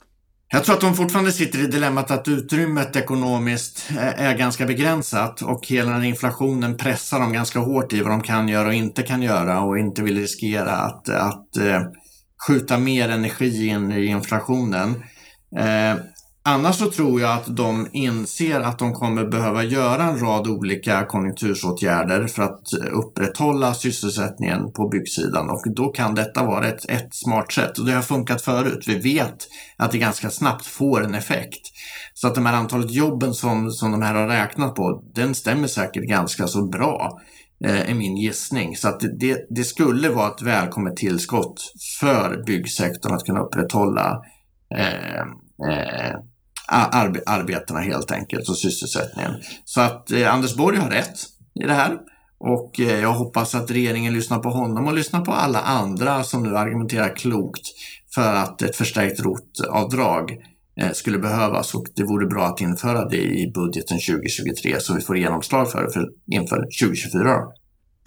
Jag 0.53 0.63
tror 0.63 0.75
att 0.75 0.81
de 0.81 0.95
fortfarande 0.95 1.31
sitter 1.31 1.59
i 1.59 1.67
dilemmat 1.67 2.11
att 2.11 2.27
utrymmet 2.27 2.95
ekonomiskt 2.95 3.89
eh, 3.89 4.25
är 4.25 4.37
ganska 4.37 4.65
begränsat 4.65 5.41
och 5.41 5.67
hela 5.67 5.91
den 5.91 6.03
inflationen 6.03 6.77
pressar 6.77 7.19
dem 7.19 7.33
ganska 7.33 7.59
hårt 7.59 7.93
i 7.93 8.01
vad 8.01 8.11
de 8.11 8.23
kan 8.23 8.47
göra 8.47 8.67
och 8.67 8.73
inte 8.73 9.03
kan 9.03 9.21
göra 9.21 9.61
och 9.61 9.79
inte 9.79 10.01
vill 10.03 10.19
riskera 10.19 10.71
att, 10.71 11.09
att 11.09 11.57
eh, 11.57 11.81
skjuta 12.47 12.77
mer 12.77 13.09
energi 13.09 13.67
in 13.67 13.91
i 13.91 14.05
inflationen. 14.05 15.03
Eh, 15.57 15.95
Annars 16.43 16.75
så 16.75 16.91
tror 16.91 17.21
jag 17.21 17.33
att 17.33 17.55
de 17.55 17.87
inser 17.91 18.59
att 18.59 18.79
de 18.79 18.93
kommer 18.93 19.25
behöva 19.25 19.63
göra 19.63 20.03
en 20.03 20.19
rad 20.19 20.47
olika 20.47 21.05
konjunktursåtgärder 21.05 22.27
för 22.27 22.43
att 22.43 22.73
eh, 22.73 22.97
upprätthålla 22.97 23.73
sysselsättningen 23.73 24.71
på 24.71 24.87
byggsidan 24.87 25.49
och 25.49 25.61
då 25.75 25.89
kan 25.89 26.15
detta 26.15 26.43
vara 26.45 26.67
ett, 26.67 26.89
ett 26.89 27.15
smart 27.15 27.51
sätt 27.51 27.77
och 27.77 27.85
det 27.85 27.93
har 27.93 28.01
funkat 28.01 28.41
förut. 28.41 28.85
Vi 28.87 28.95
vet 28.95 29.47
att 29.77 29.91
det 29.91 29.97
ganska 29.97 30.29
snabbt 30.29 30.65
får 30.65 31.03
en 31.03 31.15
effekt. 31.15 31.61
Så 32.13 32.27
att 32.27 32.35
de 32.35 32.45
här 32.45 32.53
antalet 32.53 32.91
jobben 32.91 33.33
som, 33.33 33.71
som 33.71 33.91
de 33.91 34.01
här 34.01 34.15
har 34.15 34.27
räknat 34.27 34.75
på, 34.75 35.03
den 35.15 35.35
stämmer 35.35 35.67
säkert 35.67 36.03
ganska 36.03 36.47
så 36.47 36.67
bra 36.67 37.19
eh, 37.65 37.89
är 37.89 37.95
min 37.95 38.17
gissning. 38.17 38.75
Så 38.75 38.87
att 38.87 38.99
det, 39.19 39.45
det 39.49 39.63
skulle 39.63 40.09
vara 40.09 40.27
ett 40.27 40.41
välkommet 40.41 40.97
tillskott 40.97 41.73
för 41.99 42.43
byggsektorn 42.45 43.13
att 43.13 43.25
kunna 43.25 43.39
upprätthålla 43.39 44.21
eh, 44.75 45.21
eh, 45.69 46.15
arbe 46.71 47.21
arbetena 47.25 47.79
helt 47.79 48.11
enkelt 48.11 48.49
och 48.49 48.57
sysselsättningen. 48.57 49.31
Så 49.65 49.81
att 49.81 50.11
eh, 50.11 50.33
Anders 50.33 50.55
Borg 50.55 50.77
har 50.77 50.89
rätt 50.89 51.19
i 51.63 51.67
det 51.67 51.73
här. 51.73 51.97
Och 52.39 52.79
eh, 52.79 52.99
jag 52.99 53.13
hoppas 53.13 53.55
att 53.55 53.71
regeringen 53.71 54.13
lyssnar 54.13 54.39
på 54.39 54.49
honom 54.49 54.87
och 54.87 54.93
lyssnar 54.93 55.21
på 55.21 55.31
alla 55.31 55.59
andra 55.59 56.23
som 56.23 56.43
nu 56.43 56.57
argumenterar 56.57 57.15
klokt 57.15 57.61
för 58.13 58.33
att 58.35 58.61
ett 58.61 58.75
förstärkt 58.75 59.19
rotavdrag 59.19 60.31
eh, 60.81 60.91
skulle 60.91 61.17
behövas 61.19 61.75
och 61.75 61.85
det 61.95 62.03
vore 62.03 62.25
bra 62.25 62.45
att 62.45 62.61
införa 62.61 63.09
det 63.09 63.23
i 63.23 63.51
budgeten 63.55 63.99
2023 63.99 64.79
så 64.79 64.93
vi 64.95 65.01
får 65.01 65.17
genomslag 65.17 65.71
för 65.71 65.83
det 65.83 65.91
för, 65.93 66.09
inför 66.31 66.57
2024. 66.81 67.37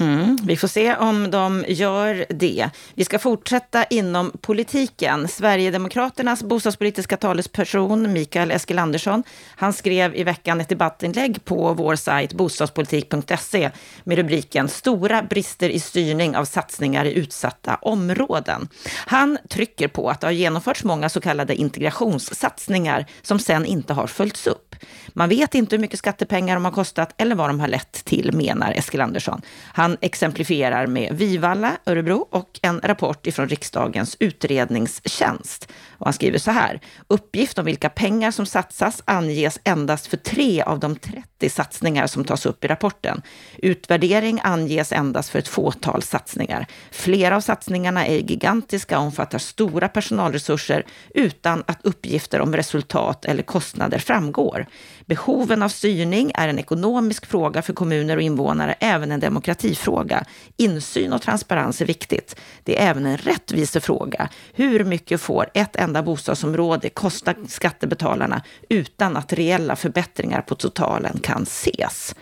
Mm, 0.01 0.39
vi 0.45 0.57
får 0.57 0.69
se 0.69 0.97
om 0.97 1.31
de 1.31 1.65
gör 1.69 2.27
det. 2.29 2.71
Vi 2.95 3.05
ska 3.05 3.19
fortsätta 3.19 3.85
inom 3.85 4.33
politiken. 4.41 5.29
Sverigedemokraternas 5.29 6.43
bostadspolitiska 6.43 7.17
talesperson 7.17 8.13
Mikael 8.13 8.51
Eskilandersson, 8.51 9.23
han 9.57 9.73
skrev 9.73 10.15
i 10.15 10.25
veckan 10.25 10.61
ett 10.61 10.69
debattinlägg 10.69 11.45
på 11.45 11.73
vår 11.73 11.97
sajt 11.97 12.33
bostadspolitik.se 12.33 13.71
med 14.05 14.19
rubriken 14.19 14.69
Stora 14.69 15.23
brister 15.23 15.69
i 15.69 15.81
styrning 15.81 16.37
av 16.37 16.45
satsningar 16.45 17.05
i 17.05 17.13
utsatta 17.15 17.75
områden. 17.75 18.69
Han 19.07 19.39
trycker 19.51 19.89
på 19.89 20.11
att 20.11 20.21
det 20.21 20.27
har 20.27 20.33
genomförts 20.33 20.85
många 20.85 21.09
så 21.09 21.21
kallade 21.21 21.55
integrationssatsningar 21.55 23.07
som 23.23 23.39
sen 23.39 23.67
inte 23.67 23.93
har 23.93 24.07
följts 24.07 24.47
upp. 24.47 24.64
Man 25.09 25.29
vet 25.29 25.55
inte 25.55 25.77
hur 25.77 25.81
mycket 25.81 25.99
skattepengar 25.99 26.55
de 26.55 26.65
har 26.65 26.73
kostat 26.73 27.15
eller 27.17 27.35
vad 27.35 27.49
de 27.49 27.61
har 27.61 27.69
lett 27.69 28.05
till, 28.05 28.33
menar 28.33 28.73
Eskil 28.73 29.01
Andersson. 29.01 29.43
Han 29.73 29.97
exemplifierar 30.01 30.87
med 30.87 31.15
Vivalla, 31.15 31.73
Örebro 31.87 32.29
och 32.31 32.61
en 32.63 32.81
rapport 32.81 33.27
ifrån 33.27 33.49
riksdagens 33.49 34.17
utredningstjänst. 34.21 35.69
Och 35.99 36.07
han 36.07 36.13
skriver 36.13 36.39
så 36.39 36.51
här. 36.51 36.81
Uppgift 37.09 37.59
om 37.59 37.65
vilka 37.65 37.89
pengar 37.89 38.31
som 38.31 38.47
satsas 38.47 39.03
anges 39.05 39.61
endast 39.65 40.07
för 40.07 40.17
tre 40.17 40.63
av 40.63 40.79
de 40.81 40.97
30 40.97 41.51
satsningar 41.51 42.07
som 42.07 42.25
tas 42.25 42.47
upp 42.47 42.65
i 42.65 42.69
rapporten. 42.69 43.23
Utvärdering 43.59 44.41
anges 44.43 44.93
endast 44.93 45.29
för 45.29 45.39
ett 45.39 45.49
fåtal 45.49 46.03
satsningar. 46.03 46.67
Flera 46.91 47.37
av 47.37 47.41
satsningarna 47.41 48.07
är 48.07 48.19
gigantiska 48.19 48.99
och 48.99 49.05
omfattar 49.05 49.39
stora 49.39 49.89
personalresurser 49.89 50.87
utan 51.15 51.65
att 51.67 51.79
uppgifter 51.83 52.41
om 52.41 52.57
resultat 52.57 53.25
eller 53.25 53.43
kostnader 53.43 53.99
framgår. 53.99 54.67
Behoven 55.07 55.63
av 55.63 55.69
styrning 55.69 56.33
är 56.35 56.49
en 56.49 56.59
ekonomisk 56.59 57.27
fråga 57.27 57.63
för 57.63 57.73
kommuner 57.73 58.17
och 58.17 58.23
invånare, 58.23 58.75
även 58.81 59.13
en 59.13 59.21
demokratifråga. 59.21 60.25
Insyn 60.57 61.13
och 61.13 61.23
transparens 61.23 61.81
är 61.81 61.87
viktigt. 61.87 62.37
Det 62.63 62.83
är 62.83 62.91
även 62.91 63.07
en 63.07 63.17
rättvisefråga. 63.17 64.29
Hur 64.53 64.85
mycket 64.85 65.21
får 65.21 65.51
ett 65.55 65.77
enda 65.77 66.03
bostadsområde 66.03 66.89
kosta 66.89 67.35
skattebetalarna 67.49 68.43
utan 68.69 69.17
att 69.17 69.33
reella 69.33 69.77
förbättringar 69.77 70.41
på 70.41 70.55
totalen 70.55 71.19
kan 71.23 71.43
ses? 71.43 72.15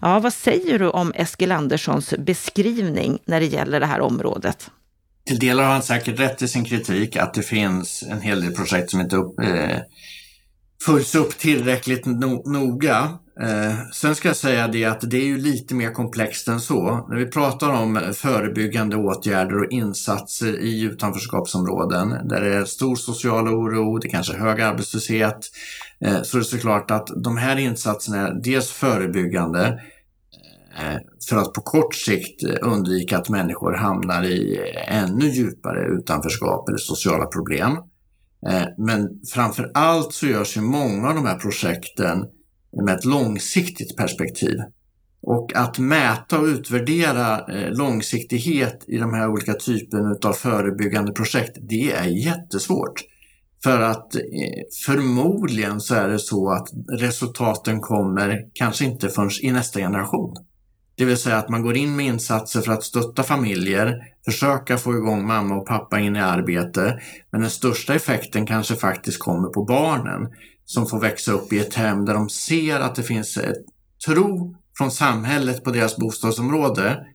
Ja, 0.00 0.18
vad 0.18 0.32
säger 0.32 0.78
du 0.78 0.88
om 0.88 1.12
Eskil 1.14 1.52
Anderssons 1.52 2.14
beskrivning 2.18 3.18
när 3.24 3.40
det 3.40 3.46
gäller 3.46 3.80
det 3.80 3.86
här 3.86 4.00
området? 4.00 4.70
Till 5.26 5.38
delar 5.38 5.64
har 5.64 5.72
han 5.72 5.82
säkert 5.82 6.20
rätt 6.20 6.42
i 6.42 6.48
sin 6.48 6.64
kritik 6.64 7.16
att 7.16 7.34
det 7.34 7.42
finns 7.42 8.02
en 8.02 8.20
hel 8.20 8.40
del 8.40 8.52
projekt 8.52 8.90
som 8.90 9.00
inte 9.00 9.16
upp, 9.16 9.40
eh, 9.40 9.78
följs 10.82 11.14
upp 11.14 11.38
tillräckligt 11.38 12.06
no 12.06 12.50
noga. 12.50 13.18
Eh, 13.40 13.90
sen 13.92 14.14
ska 14.14 14.28
jag 14.28 14.36
säga 14.36 14.68
det 14.68 14.84
att 14.84 15.10
det 15.10 15.16
är 15.16 15.24
ju 15.24 15.38
lite 15.38 15.74
mer 15.74 15.90
komplext 15.90 16.48
än 16.48 16.60
så. 16.60 17.06
När 17.08 17.16
vi 17.16 17.26
pratar 17.26 17.70
om 17.70 18.00
förebyggande 18.14 18.96
åtgärder 18.96 19.58
och 19.58 19.72
insatser 19.72 20.60
i 20.60 20.82
utanförskapsområden 20.82 22.28
där 22.28 22.40
det 22.40 22.54
är 22.54 22.64
stor 22.64 22.96
social 22.96 23.48
oro, 23.48 23.98
det 23.98 24.08
kanske 24.08 24.32
är 24.32 24.38
hög 24.38 24.60
arbetslöshet, 24.60 25.38
eh, 26.00 26.22
så 26.22 26.36
är 26.36 26.38
det 26.38 26.46
såklart 26.46 26.90
att 26.90 27.08
de 27.24 27.36
här 27.36 27.56
insatserna 27.56 28.28
är 28.28 28.34
dels 28.42 28.70
förebyggande 28.70 29.80
eh, 30.78 30.96
för 31.28 31.36
att 31.36 31.52
på 31.52 31.60
kort 31.60 31.94
sikt 31.94 32.44
eh, 32.44 32.54
undvika 32.62 33.18
att 33.18 33.28
människor 33.28 33.72
hamnar 33.72 34.24
i 34.24 34.60
ännu 34.88 35.28
djupare 35.28 35.86
utanförskap 35.98 36.68
eller 36.68 36.78
sociala 36.78 37.26
problem. 37.26 37.76
Eh, 38.48 38.66
men 38.78 39.20
framför 39.34 39.70
allt 39.74 40.12
så 40.12 40.26
görs 40.26 40.56
ju 40.56 40.60
många 40.60 41.08
av 41.08 41.14
de 41.14 41.26
här 41.26 41.38
projekten 41.38 42.24
med 42.84 42.94
ett 42.94 43.04
långsiktigt 43.04 43.96
perspektiv. 43.96 44.56
Och 45.22 45.56
att 45.56 45.78
mäta 45.78 46.38
och 46.38 46.46
utvärdera 46.46 47.38
eh, 47.38 47.70
långsiktighet 47.70 48.84
i 48.88 48.98
de 48.98 49.14
här 49.14 49.28
olika 49.28 49.54
typerna 49.54 50.16
av 50.24 50.32
förebyggande 50.32 51.12
projekt, 51.12 51.56
det 51.60 51.92
är 51.92 52.04
jättesvårt. 52.04 53.00
För 53.62 53.80
att 53.80 54.14
eh, 54.14 54.22
förmodligen 54.86 55.80
så 55.80 55.94
är 55.94 56.08
det 56.08 56.18
så 56.18 56.50
att 56.50 56.68
resultaten 57.00 57.80
kommer 57.80 58.48
kanske 58.52 58.84
inte 58.84 59.08
förrän 59.08 59.30
i 59.42 59.52
nästa 59.52 59.80
generation. 59.80 60.34
Det 60.96 61.04
vill 61.04 61.16
säga 61.16 61.36
att 61.36 61.48
man 61.48 61.62
går 61.62 61.76
in 61.76 61.96
med 61.96 62.06
insatser 62.06 62.60
för 62.60 62.72
att 62.72 62.82
stötta 62.82 63.22
familjer, 63.22 64.02
försöka 64.24 64.78
få 64.78 64.94
igång 64.96 65.26
mamma 65.26 65.56
och 65.56 65.66
pappa 65.66 66.00
in 66.00 66.16
i 66.16 66.20
arbete. 66.20 67.00
Men 67.30 67.40
den 67.40 67.50
största 67.50 67.94
effekten 67.94 68.46
kanske 68.46 68.76
faktiskt 68.76 69.18
kommer 69.18 69.48
på 69.48 69.64
barnen 69.64 70.28
som 70.64 70.86
får 70.86 71.00
växa 71.00 71.32
upp 71.32 71.52
i 71.52 71.58
ett 71.58 71.74
hem 71.74 72.04
där 72.04 72.14
de 72.14 72.28
ser 72.28 72.80
att 72.80 72.94
det 72.94 73.02
finns 73.02 73.36
ett 73.36 73.64
tro 74.06 74.56
från 74.78 74.90
samhället 74.90 75.64
på 75.64 75.70
deras 75.70 75.96
bostadsområde. 75.96 77.06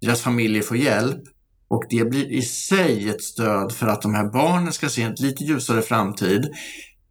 Deras 0.00 0.20
familjer 0.20 0.62
får 0.62 0.76
hjälp 0.76 1.22
och 1.68 1.84
det 1.90 2.04
blir 2.04 2.32
i 2.32 2.42
sig 2.42 3.08
ett 3.08 3.22
stöd 3.22 3.72
för 3.72 3.86
att 3.86 4.02
de 4.02 4.14
här 4.14 4.24
barnen 4.24 4.72
ska 4.72 4.88
se 4.88 5.02
en 5.02 5.14
lite 5.18 5.44
ljusare 5.44 5.82
framtid 5.82 6.50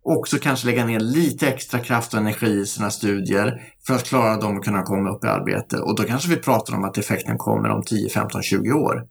också 0.03 0.37
kanske 0.37 0.67
lägga 0.67 0.85
ner 0.85 0.99
lite 0.99 1.47
extra 1.47 1.79
kraft 1.79 2.13
och 2.13 2.19
energi 2.19 2.59
i 2.59 2.65
sina 2.65 2.91
studier 2.91 3.61
för 3.87 3.93
att 3.93 4.03
klara 4.03 4.37
dem 4.37 4.57
och 4.57 4.63
kunna 4.63 4.83
komma 4.83 5.09
upp 5.09 5.23
i 5.23 5.27
arbete. 5.27 5.77
Och 5.77 5.95
då 5.95 6.03
kanske 6.03 6.29
vi 6.29 6.35
pratar 6.35 6.75
om 6.75 6.83
att 6.83 6.97
effekten 6.97 7.37
kommer 7.37 7.69
om 7.69 7.83
10, 7.83 8.09
15, 8.09 8.43
20 8.43 8.71
år. 8.71 9.03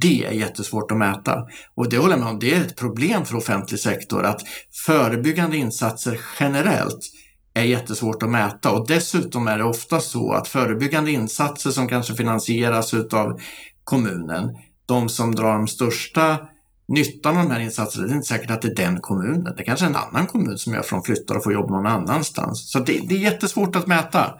Det 0.00 0.24
är 0.24 0.32
jättesvårt 0.32 0.90
att 0.90 0.98
mäta. 0.98 1.46
Och 1.74 1.90
det 1.90 1.98
håller 1.98 2.12
jag 2.12 2.20
med 2.20 2.28
om, 2.28 2.38
det 2.38 2.54
är 2.54 2.60
ett 2.60 2.76
problem 2.76 3.24
för 3.24 3.36
offentlig 3.36 3.80
sektor 3.80 4.24
att 4.24 4.40
förebyggande 4.86 5.56
insatser 5.56 6.20
generellt 6.40 7.00
är 7.54 7.64
jättesvårt 7.64 8.22
att 8.22 8.30
mäta 8.30 8.70
och 8.70 8.88
dessutom 8.88 9.48
är 9.48 9.58
det 9.58 9.64
ofta 9.64 10.00
så 10.00 10.32
att 10.32 10.48
förebyggande 10.48 11.10
insatser 11.10 11.70
som 11.70 11.88
kanske 11.88 12.14
finansieras 12.14 12.94
utav 12.94 13.40
kommunen, 13.84 14.56
de 14.86 15.08
som 15.08 15.34
drar 15.34 15.52
de 15.52 15.68
största 15.68 16.38
nyttan 16.88 17.36
av 17.36 17.42
de 17.44 17.50
här 17.50 17.60
insatserna, 17.60 18.06
det 18.06 18.12
är 18.12 18.16
inte 18.16 18.28
säkert 18.28 18.50
att 18.50 18.62
det 18.62 18.68
är 18.68 18.74
den 18.74 19.00
kommunen. 19.00 19.44
Det 19.44 19.62
är 19.62 19.64
kanske 19.64 19.86
är 19.86 19.90
en 19.90 19.96
annan 19.96 20.26
kommun 20.26 20.58
som 20.58 20.72
gör 20.72 20.82
från 20.82 21.02
flyttar 21.02 21.34
och 21.34 21.44
får 21.44 21.52
jobb 21.52 21.70
någon 21.70 21.86
annanstans. 21.86 22.70
Så 22.72 22.78
det, 22.78 23.00
det 23.08 23.14
är 23.14 23.18
jättesvårt 23.18 23.76
att 23.76 23.86
mäta. 23.86 24.34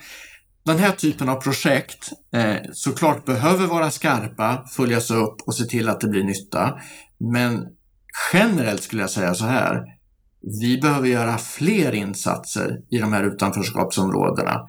Den 0.64 0.78
här 0.78 0.92
typen 0.92 1.28
av 1.28 1.40
projekt 1.40 2.12
eh, 2.32 2.56
såklart 2.72 3.24
behöver 3.24 3.66
vara 3.66 3.90
skarpa, 3.90 4.64
följas 4.70 5.10
upp 5.10 5.36
och 5.46 5.54
se 5.54 5.64
till 5.64 5.88
att 5.88 6.00
det 6.00 6.08
blir 6.08 6.24
nytta. 6.24 6.78
Men 7.18 7.66
generellt 8.32 8.82
skulle 8.82 9.02
jag 9.02 9.10
säga 9.10 9.34
så 9.34 9.44
här. 9.44 9.84
vi 10.60 10.80
behöver 10.80 11.08
göra 11.08 11.38
fler 11.38 11.92
insatser 11.94 12.80
i 12.90 12.98
de 12.98 13.12
här 13.12 13.24
utanförskapsområdena, 13.24 14.60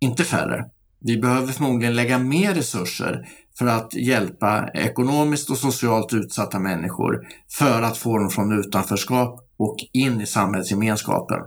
inte 0.00 0.24
färre. 0.24 0.64
Vi 1.00 1.18
behöver 1.18 1.52
förmodligen 1.52 1.96
lägga 1.96 2.18
mer 2.18 2.54
resurser 2.54 3.28
för 3.58 3.66
att 3.66 3.94
hjälpa 3.94 4.68
ekonomiskt 4.74 5.50
och 5.50 5.58
socialt 5.58 6.12
utsatta 6.12 6.58
människor 6.58 7.20
för 7.58 7.82
att 7.82 7.96
få 7.96 8.18
dem 8.18 8.30
från 8.30 8.58
utanförskap 8.58 9.48
och 9.56 9.76
in 9.92 10.20
i 10.20 10.26
samhällsgemenskapen. 10.26 11.38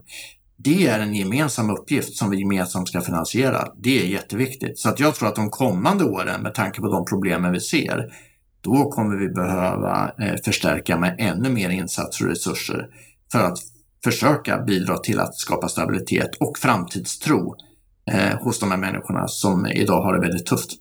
Det 0.58 0.88
är 0.88 1.00
en 1.00 1.16
gemensam 1.16 1.70
uppgift 1.70 2.16
som 2.16 2.30
vi 2.30 2.40
gemensamt 2.40 2.88
ska 2.88 3.02
finansiera. 3.02 3.68
Det 3.84 4.02
är 4.02 4.06
jätteviktigt. 4.06 4.80
Så 4.80 4.90
att 4.90 5.00
jag 5.00 5.16
tror 5.16 5.30
att 5.30 5.36
de 5.36 5.50
kommande 5.50 6.04
åren, 6.04 6.42
med 6.42 6.54
tanke 6.54 6.82
på 6.82 6.88
de 6.88 7.06
problemen 7.06 7.52
vi 7.52 7.60
ser, 7.60 8.14
då 8.62 8.92
kommer 8.92 9.18
vi 9.18 9.30
behöva 9.30 10.12
eh, 10.20 10.36
förstärka 10.46 10.98
med 10.98 11.16
ännu 11.20 11.50
mer 11.50 11.70
insatser 11.70 12.26
och 12.26 12.32
resurser 12.32 12.88
för 13.32 13.40
att 13.40 13.58
försöka 14.04 14.62
bidra 14.62 14.98
till 14.98 15.20
att 15.20 15.36
skapa 15.36 15.68
stabilitet 15.68 16.36
och 16.40 16.58
framtidstro 16.58 17.56
eh, 18.12 18.40
hos 18.40 18.60
de 18.60 18.72
här 18.72 18.78
människorna 18.78 19.28
som 19.28 19.66
idag 19.66 20.02
har 20.02 20.14
det 20.14 20.22
väldigt 20.22 20.46
tufft. 20.46 20.72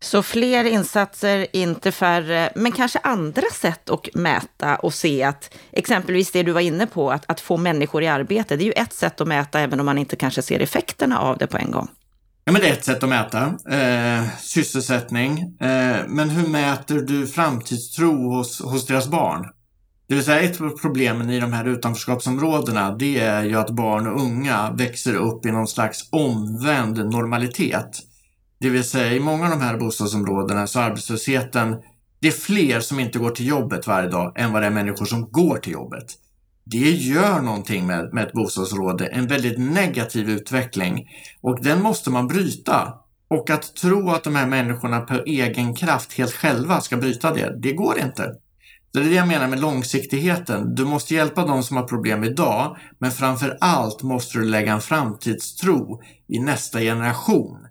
Så 0.00 0.22
fler 0.22 0.64
insatser, 0.64 1.46
inte 1.52 1.92
färre, 1.92 2.52
men 2.54 2.72
kanske 2.72 2.98
andra 2.98 3.50
sätt 3.52 3.90
att 3.90 4.14
mäta 4.14 4.76
och 4.76 4.94
se 4.94 5.22
att 5.22 5.54
exempelvis 5.72 6.30
det 6.30 6.42
du 6.42 6.52
var 6.52 6.60
inne 6.60 6.86
på, 6.86 7.10
att, 7.10 7.24
att 7.28 7.40
få 7.40 7.56
människor 7.56 8.02
i 8.02 8.06
arbete, 8.06 8.56
det 8.56 8.64
är 8.64 8.66
ju 8.66 8.72
ett 8.72 8.92
sätt 8.92 9.20
att 9.20 9.28
mäta 9.28 9.60
även 9.60 9.80
om 9.80 9.86
man 9.86 9.98
inte 9.98 10.16
kanske 10.16 10.42
ser 10.42 10.60
effekterna 10.60 11.18
av 11.18 11.38
det 11.38 11.46
på 11.46 11.58
en 11.58 11.70
gång. 11.70 11.88
Ja, 12.44 12.52
men 12.52 12.62
det 12.62 12.68
är 12.68 12.72
ett 12.72 12.84
sätt 12.84 13.02
att 13.02 13.08
mäta. 13.08 13.54
Eh, 13.70 14.24
sysselsättning. 14.40 15.38
Eh, 15.60 15.96
men 16.08 16.30
hur 16.30 16.48
mäter 16.48 16.94
du 16.94 17.26
framtidstro 17.26 18.30
hos, 18.36 18.62
hos 18.62 18.86
deras 18.86 19.08
barn? 19.08 19.46
Det 20.08 20.14
vill 20.14 20.24
säga 20.24 20.40
ett 20.40 20.60
av 20.60 20.70
problemen 20.70 21.30
i 21.30 21.40
de 21.40 21.52
här 21.52 21.64
utanförskapsområdena 21.64 22.96
det 22.96 23.20
är 23.20 23.44
ju 23.44 23.56
att 23.56 23.70
barn 23.70 24.06
och 24.06 24.20
unga 24.20 24.70
växer 24.70 25.14
upp 25.14 25.46
i 25.46 25.50
någon 25.50 25.68
slags 25.68 26.08
omvänd 26.12 26.96
normalitet. 26.96 28.02
Det 28.66 28.70
vill 28.70 28.84
säga 28.84 29.12
i 29.12 29.20
många 29.20 29.44
av 29.44 29.50
de 29.50 29.60
här 29.60 29.76
bostadsområdena 29.76 30.66
så 30.66 30.78
är 30.78 30.82
arbetslösheten, 30.82 31.76
det 32.20 32.28
är 32.28 32.32
fler 32.32 32.80
som 32.80 33.00
inte 33.00 33.18
går 33.18 33.30
till 33.30 33.46
jobbet 33.46 33.86
varje 33.86 34.08
dag 34.08 34.32
än 34.36 34.52
vad 34.52 34.62
det 34.62 34.66
är 34.66 34.70
människor 34.70 35.04
som 35.04 35.30
går 35.30 35.58
till 35.58 35.72
jobbet. 35.72 36.06
Det 36.64 36.90
gör 36.90 37.40
någonting 37.40 37.86
med, 37.86 38.14
med 38.14 38.26
ett 38.26 38.32
bostadsområde, 38.32 39.06
en 39.06 39.26
väldigt 39.26 39.58
negativ 39.58 40.30
utveckling 40.30 41.08
och 41.40 41.62
den 41.62 41.82
måste 41.82 42.10
man 42.10 42.28
bryta. 42.28 42.94
Och 43.28 43.50
att 43.50 43.76
tro 43.76 44.10
att 44.10 44.24
de 44.24 44.36
här 44.36 44.46
människorna 44.46 45.00
på 45.00 45.14
egen 45.26 45.74
kraft 45.74 46.12
helt 46.12 46.32
själva 46.32 46.80
ska 46.80 46.96
bryta 46.96 47.34
det, 47.34 47.58
det 47.58 47.72
går 47.72 47.98
inte. 47.98 48.34
Det 48.92 48.98
är 48.98 49.04
det 49.04 49.14
jag 49.14 49.28
menar 49.28 49.48
med 49.48 49.60
långsiktigheten. 49.60 50.74
Du 50.74 50.84
måste 50.84 51.14
hjälpa 51.14 51.46
de 51.46 51.62
som 51.62 51.76
har 51.76 51.84
problem 51.84 52.24
idag, 52.24 52.76
men 52.98 53.10
framför 53.10 53.58
allt 53.60 54.02
måste 54.02 54.38
du 54.38 54.44
lägga 54.44 54.72
en 54.72 54.80
framtidstro 54.80 56.02
i 56.28 56.38
nästa 56.38 56.80
generation. 56.80 57.65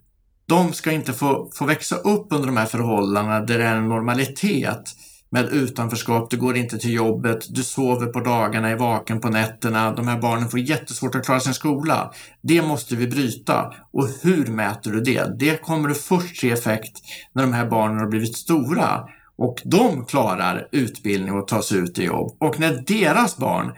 De 0.47 0.73
ska 0.73 0.91
inte 0.91 1.13
få, 1.13 1.51
få 1.55 1.65
växa 1.65 1.95
upp 1.95 2.27
under 2.29 2.47
de 2.47 2.57
här 2.57 2.65
förhållandena 2.65 3.39
där 3.39 3.57
det 3.57 3.65
är 3.65 3.75
en 3.75 3.89
normalitet 3.89 4.95
med 5.29 5.45
utanförskap, 5.45 6.29
du 6.29 6.37
går 6.37 6.57
inte 6.57 6.77
till 6.77 6.93
jobbet, 6.93 7.45
du 7.49 7.63
sover 7.63 8.05
på 8.05 8.19
dagarna, 8.19 8.69
är 8.69 8.75
vaken 8.75 9.19
på 9.19 9.29
nätterna, 9.29 9.91
de 9.91 10.07
här 10.07 10.21
barnen 10.21 10.49
får 10.49 10.59
jättesvårt 10.59 11.15
att 11.15 11.25
klara 11.25 11.39
sin 11.39 11.53
skola. 11.53 12.13
Det 12.41 12.61
måste 12.61 12.95
vi 12.95 13.07
bryta. 13.07 13.73
Och 13.93 14.07
hur 14.21 14.47
mäter 14.47 14.91
du 14.91 15.01
det? 15.01 15.39
Det 15.39 15.61
kommer 15.61 15.89
du 15.89 15.95
först 15.95 16.37
se 16.37 16.51
effekt 16.51 16.97
när 17.33 17.43
de 17.43 17.53
här 17.53 17.65
barnen 17.65 17.99
har 17.99 18.07
blivit 18.07 18.35
stora 18.35 19.03
och 19.37 19.61
de 19.65 20.05
klarar 20.05 20.67
utbildning 20.71 21.33
och 21.33 21.47
tar 21.47 21.61
sig 21.61 21.77
ut 21.77 21.99
i 21.99 22.03
jobb. 22.03 22.37
Och 22.39 22.59
när 22.59 22.83
deras 22.87 23.37
barn 23.37 23.71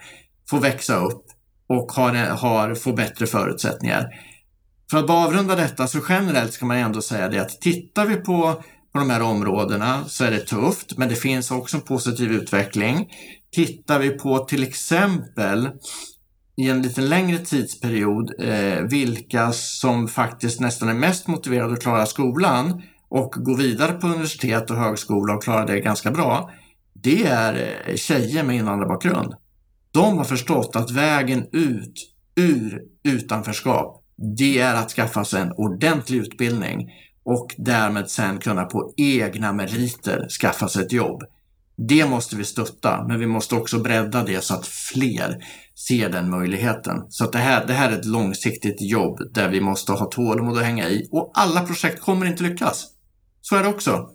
får 0.50 0.60
växa 0.60 0.96
upp 0.96 1.24
och 1.68 1.92
har, 1.92 2.14
har, 2.14 2.74
får 2.74 2.92
bättre 2.92 3.26
förutsättningar. 3.26 4.08
För 4.90 4.98
att 4.98 5.06
bara 5.06 5.26
avrunda 5.26 5.56
detta 5.56 5.86
så 5.86 5.98
generellt 6.08 6.52
ska 6.52 6.66
man 6.66 6.76
ändå 6.76 7.02
säga 7.02 7.28
det 7.28 7.38
att 7.38 7.60
tittar 7.60 8.06
vi 8.06 8.16
på, 8.16 8.62
på 8.92 8.98
de 8.98 9.10
här 9.10 9.22
områdena 9.22 10.04
så 10.04 10.24
är 10.24 10.30
det 10.30 10.40
tufft, 10.40 10.98
men 10.98 11.08
det 11.08 11.16
finns 11.16 11.50
också 11.50 11.76
en 11.76 11.82
positiv 11.82 12.32
utveckling. 12.32 13.08
Tittar 13.52 13.98
vi 13.98 14.10
på 14.10 14.38
till 14.38 14.62
exempel 14.62 15.70
i 16.56 16.70
en 16.70 16.82
lite 16.82 17.00
längre 17.00 17.38
tidsperiod 17.38 18.30
eh, 18.38 18.82
vilka 18.82 19.52
som 19.52 20.08
faktiskt 20.08 20.60
nästan 20.60 20.88
är 20.88 20.94
mest 20.94 21.26
motiverade 21.26 21.72
att 21.72 21.82
klara 21.82 22.06
skolan 22.06 22.82
och 23.08 23.34
gå 23.36 23.54
vidare 23.54 23.92
på 23.92 24.06
universitet 24.06 24.70
och 24.70 24.76
högskola 24.76 25.34
och 25.34 25.42
klara 25.42 25.66
det 25.66 25.80
ganska 25.80 26.10
bra, 26.10 26.50
det 26.92 27.26
är 27.26 27.78
eh, 27.86 27.94
tjejer 27.96 28.42
med 28.44 28.56
invandrarbakgrund. 28.56 29.34
De 29.92 30.18
har 30.18 30.24
förstått 30.24 30.76
att 30.76 30.90
vägen 30.90 31.46
ut 31.52 32.14
ur 32.36 32.82
utanförskap, 33.04 34.04
det 34.18 34.58
är 34.58 34.74
att 34.74 34.90
skaffa 34.90 35.24
sig 35.24 35.42
en 35.42 35.52
ordentlig 35.52 36.18
utbildning 36.18 36.90
och 37.24 37.54
därmed 37.58 38.10
sen 38.10 38.38
kunna 38.38 38.64
på 38.64 38.92
egna 38.96 39.52
meriter 39.52 40.28
skaffa 40.40 40.68
sig 40.68 40.84
ett 40.84 40.92
jobb. 40.92 41.22
Det 41.88 42.06
måste 42.06 42.36
vi 42.36 42.44
stötta, 42.44 43.04
men 43.08 43.20
vi 43.20 43.26
måste 43.26 43.54
också 43.54 43.78
bredda 43.78 44.24
det 44.24 44.44
så 44.44 44.54
att 44.54 44.66
fler 44.66 45.44
ser 45.88 46.08
den 46.08 46.30
möjligheten. 46.30 46.96
Så 47.08 47.24
att 47.24 47.32
det, 47.32 47.38
här, 47.38 47.66
det 47.66 47.72
här 47.72 47.92
är 47.92 47.98
ett 47.98 48.04
långsiktigt 48.04 48.82
jobb 48.82 49.18
där 49.34 49.48
vi 49.48 49.60
måste 49.60 49.92
ha 49.92 50.06
tålamod 50.06 50.58
att 50.58 50.64
hänga 50.64 50.88
i 50.88 51.08
och 51.12 51.30
alla 51.34 51.60
projekt 51.60 52.00
kommer 52.00 52.26
inte 52.26 52.42
lyckas. 52.42 52.86
Så 53.40 53.56
är 53.56 53.62
det 53.62 53.68
också. 53.68 54.10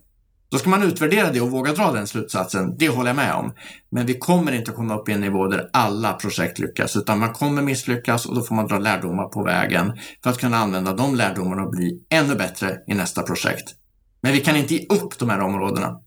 Då 0.54 0.60
ska 0.60 0.70
man 0.70 0.84
utvärdera 0.84 1.32
det 1.32 1.42
och 1.42 1.52
våga 1.52 1.74
dra 1.74 1.92
den 1.92 2.08
slutsatsen. 2.08 2.76
Det 2.78 2.90
håller 2.90 3.10
jag 3.10 3.16
med 3.16 3.34
om. 3.34 3.54
Men 3.92 4.06
vi 4.06 4.14
kommer 4.14 4.52
inte 4.52 4.72
komma 4.72 4.96
upp 4.96 5.10
i 5.10 5.12
en 5.12 5.22
nivå 5.22 5.48
där 5.48 5.70
alla 5.74 6.14
projekt 6.14 6.60
lyckas, 6.60 6.96
utan 6.96 7.20
man 7.20 7.34
kommer 7.34 7.62
misslyckas 7.62 8.26
och 8.26 8.36
då 8.36 8.42
får 8.42 8.56
man 8.56 8.68
dra 8.68 8.80
lärdomar 8.80 9.30
på 9.30 9.44
vägen 9.44 9.94
för 10.24 10.30
att 10.30 10.38
kunna 10.38 10.58
använda 10.58 10.94
de 10.94 11.16
lärdomarna 11.16 11.64
och 11.64 11.72
bli 11.72 12.06
ännu 12.10 12.36
bättre 12.36 12.78
i 12.88 12.94
nästa 12.94 13.24
projekt. 13.24 13.76
Men 14.22 14.32
vi 14.32 14.40
kan 14.40 14.56
inte 14.56 14.74
ge 14.74 14.86
upp 14.90 15.20
de 15.20 15.30
här 15.30 15.40
områdena. 15.40 16.00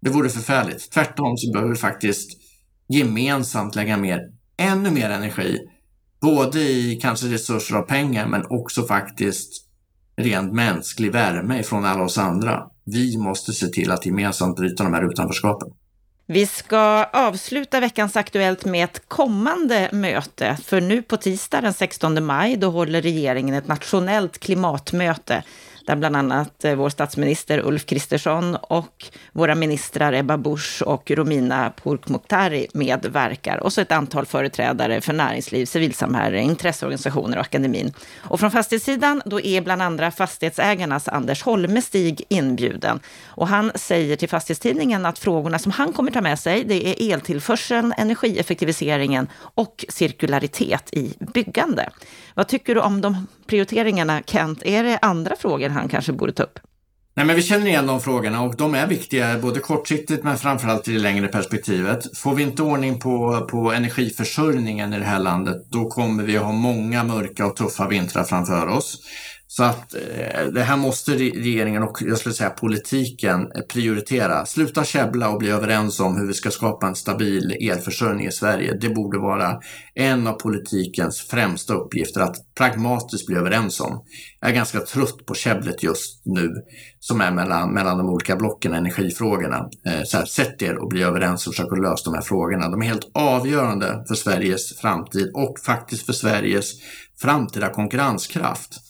Det 0.00 0.10
vore 0.10 0.28
förfärligt. 0.28 0.90
Tvärtom 0.90 1.36
så 1.36 1.52
behöver 1.52 1.70
vi 1.70 1.78
faktiskt 1.78 2.30
gemensamt 2.88 3.74
lägga 3.74 3.96
mer, 3.96 4.20
ännu 4.56 4.90
mer 4.90 5.10
energi, 5.10 5.58
både 6.20 6.60
i 6.60 6.98
kanske 7.02 7.26
resurser 7.26 7.78
och 7.78 7.88
pengar, 7.88 8.26
men 8.26 8.46
också 8.48 8.86
faktiskt 8.86 9.66
rent 10.16 10.52
mänsklig 10.52 11.12
värme 11.12 11.60
ifrån 11.60 11.84
alla 11.84 12.02
oss 12.02 12.18
andra. 12.18 12.73
Vi 12.84 13.18
måste 13.18 13.52
se 13.52 13.66
till 13.66 13.90
att 13.90 14.06
gemensamt 14.06 14.56
bryta 14.56 14.84
de 14.84 14.94
här 14.94 15.10
utanförskapen. 15.10 15.68
Vi 16.26 16.46
ska 16.46 17.04
avsluta 17.04 17.80
veckans 17.80 18.16
Aktuellt 18.16 18.64
med 18.64 18.84
ett 18.84 19.08
kommande 19.08 19.88
möte. 19.92 20.56
För 20.64 20.80
nu 20.80 21.02
på 21.02 21.16
tisdag 21.16 21.60
den 21.60 21.74
16 21.74 22.24
maj, 22.24 22.56
då 22.56 22.70
håller 22.70 23.02
regeringen 23.02 23.54
ett 23.54 23.68
nationellt 23.68 24.38
klimatmöte 24.38 25.42
där 25.86 25.96
bland 25.96 26.16
annat 26.16 26.64
eh, 26.64 26.74
vår 26.74 26.88
statsminister 26.88 27.66
Ulf 27.66 27.86
Kristersson 27.86 28.56
och 28.56 29.06
våra 29.32 29.54
ministrar 29.54 30.12
Ebba 30.12 30.36
Busch 30.36 30.82
och 30.86 31.10
Romina 31.10 31.70
Pourkmokhtari 31.70 32.66
medverkar. 32.72 33.62
Och 33.62 33.72
så 33.72 33.80
ett 33.80 33.92
antal 33.92 34.26
företrädare 34.26 35.00
för 35.00 35.12
näringsliv, 35.12 35.66
civilsamhälle, 35.66 36.40
intresseorganisationer 36.40 37.36
och 37.36 37.44
akademin. 37.44 37.92
Och 38.16 38.40
från 38.40 38.50
fastighetssidan, 38.50 39.22
då 39.24 39.40
är 39.40 39.60
bland 39.60 39.82
andra 39.82 40.10
Fastighetsägarnas 40.10 41.08
Anders 41.08 41.42
Holmestig 41.42 42.22
inbjuden. 42.28 43.00
Och 43.24 43.48
han 43.48 43.72
säger 43.74 44.16
till 44.16 44.28
Fastighetstidningen 44.28 45.06
att 45.06 45.18
frågorna 45.18 45.58
som 45.58 45.72
han 45.72 45.92
kommer 45.92 46.10
ta 46.10 46.20
med 46.20 46.38
sig, 46.38 46.64
det 46.64 46.88
är 46.88 47.12
eltillförseln, 47.12 47.94
energieffektiviseringen 47.96 49.28
och 49.34 49.84
cirkularitet 49.88 50.94
i 50.94 51.14
byggande. 51.18 51.90
Vad 52.34 52.48
tycker 52.48 52.74
du 52.74 52.80
om 52.80 53.00
de 53.00 53.26
prioriteringarna, 53.46 54.22
Kent? 54.26 54.62
Är 54.64 54.84
det 54.84 54.98
andra 54.98 55.36
frågor 55.36 55.68
han 55.68 55.88
kanske 55.88 56.12
borde 56.12 56.32
ta 56.32 56.42
upp? 56.42 56.58
Nej, 57.16 57.26
men 57.26 57.36
vi 57.36 57.42
känner 57.42 57.66
igen 57.66 57.86
de 57.86 58.00
frågorna 58.00 58.42
och 58.42 58.56
de 58.56 58.74
är 58.74 58.86
viktiga 58.86 59.38
både 59.38 59.60
kortsiktigt 59.60 60.24
men 60.24 60.38
framförallt 60.38 60.88
i 60.88 60.92
det 60.92 60.98
längre 60.98 61.28
perspektivet. 61.28 62.18
Får 62.18 62.34
vi 62.34 62.42
inte 62.42 62.62
ordning 62.62 63.00
på, 63.00 63.46
på 63.50 63.72
energiförsörjningen 63.72 64.92
i 64.92 64.98
det 64.98 65.04
här 65.04 65.18
landet, 65.18 65.56
då 65.70 65.88
kommer 65.88 66.22
vi 66.22 66.36
ha 66.36 66.52
många 66.52 67.04
mörka 67.04 67.46
och 67.46 67.56
tuffa 67.56 67.88
vintrar 67.88 68.24
framför 68.24 68.68
oss. 68.68 68.98
Så 69.46 69.62
att 69.64 69.94
eh, 69.94 70.46
det 70.46 70.62
här 70.62 70.76
måste 70.76 71.12
regeringen 71.12 71.82
och 71.82 71.98
jag 72.00 72.18
skulle 72.18 72.34
säga 72.34 72.50
politiken 72.50 73.40
eh, 73.40 73.62
prioritera. 73.72 74.46
Sluta 74.46 74.84
käbbla 74.84 75.28
och 75.28 75.38
bli 75.38 75.50
överens 75.50 76.00
om 76.00 76.16
hur 76.16 76.26
vi 76.26 76.34
ska 76.34 76.50
skapa 76.50 76.86
en 76.86 76.94
stabil 76.94 77.56
elförsörjning 77.70 78.26
i 78.26 78.32
Sverige. 78.32 78.78
Det 78.80 78.88
borde 78.88 79.18
vara 79.18 79.60
en 79.94 80.26
av 80.26 80.32
politikens 80.32 81.20
främsta 81.20 81.74
uppgifter 81.74 82.20
att 82.20 82.36
pragmatiskt 82.54 83.26
bli 83.26 83.36
överens 83.36 83.80
om. 83.80 84.04
Jag 84.40 84.50
är 84.50 84.54
ganska 84.54 84.80
trött 84.80 85.26
på 85.26 85.34
käbblet 85.34 85.82
just 85.82 86.22
nu 86.26 86.52
som 87.00 87.20
är 87.20 87.30
mellan, 87.30 87.74
mellan 87.74 87.98
de 87.98 88.08
olika 88.08 88.36
blocken, 88.36 88.74
energifrågorna. 88.74 89.68
Eh, 89.86 90.02
så 90.04 90.16
här, 90.16 90.24
sätt 90.24 90.62
er 90.62 90.76
och 90.76 90.88
bli 90.88 91.02
överens 91.02 91.46
och 91.46 91.54
försök 91.54 91.72
att 91.72 91.82
lösa 91.82 92.10
de 92.10 92.14
här 92.14 92.22
frågorna. 92.22 92.68
De 92.68 92.82
är 92.82 92.86
helt 92.86 93.10
avgörande 93.14 94.04
för 94.08 94.14
Sveriges 94.14 94.78
framtid 94.80 95.30
och 95.34 95.58
faktiskt 95.66 96.06
för 96.06 96.12
Sveriges 96.12 96.72
framtida 97.20 97.68
konkurrenskraft. 97.68 98.80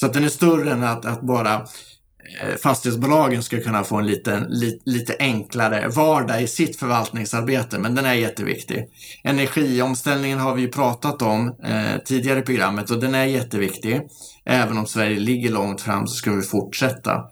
Så 0.00 0.06
att 0.06 0.12
den 0.12 0.24
är 0.24 0.28
större 0.28 0.72
än 0.72 0.84
att, 0.84 1.04
att 1.04 1.20
bara 1.20 1.54
eh, 1.54 2.56
fastighetsbolagen 2.62 3.42
ska 3.42 3.60
kunna 3.60 3.84
få 3.84 3.96
en 3.96 4.06
lite, 4.06 4.46
li, 4.48 4.80
lite 4.84 5.16
enklare 5.18 5.88
vardag 5.88 6.42
i 6.42 6.46
sitt 6.46 6.76
förvaltningsarbete, 6.76 7.78
men 7.78 7.94
den 7.94 8.04
är 8.04 8.14
jätteviktig. 8.14 8.88
Energiomställningen 9.24 10.38
har 10.38 10.54
vi 10.54 10.62
ju 10.62 10.68
pratat 10.68 11.22
om 11.22 11.54
eh, 11.64 12.02
tidigare 12.04 12.38
i 12.38 12.42
programmet 12.42 12.90
och 12.90 13.00
den 13.00 13.14
är 13.14 13.24
jätteviktig. 13.24 14.00
Även 14.44 14.78
om 14.78 14.86
Sverige 14.86 15.18
ligger 15.18 15.50
långt 15.50 15.80
fram 15.80 16.06
så 16.06 16.14
ska 16.14 16.32
vi 16.32 16.42
fortsätta. 16.42 17.24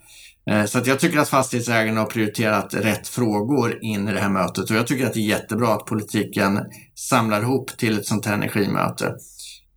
Eh, 0.50 0.64
så 0.64 0.78
att 0.78 0.86
jag 0.86 1.00
tycker 1.00 1.18
att 1.18 1.28
fastighetsägarna 1.28 2.00
har 2.00 2.06
prioriterat 2.06 2.74
rätt 2.74 3.08
frågor 3.08 3.78
in 3.84 4.08
i 4.08 4.12
det 4.12 4.20
här 4.20 4.28
mötet 4.28 4.70
och 4.70 4.76
jag 4.76 4.86
tycker 4.86 5.06
att 5.06 5.14
det 5.14 5.20
är 5.20 5.28
jättebra 5.28 5.74
att 5.74 5.86
politiken 5.86 6.60
samlar 6.94 7.42
ihop 7.42 7.76
till 7.78 7.98
ett 7.98 8.06
sånt 8.06 8.26
här 8.26 8.34
energimöte. 8.34 9.14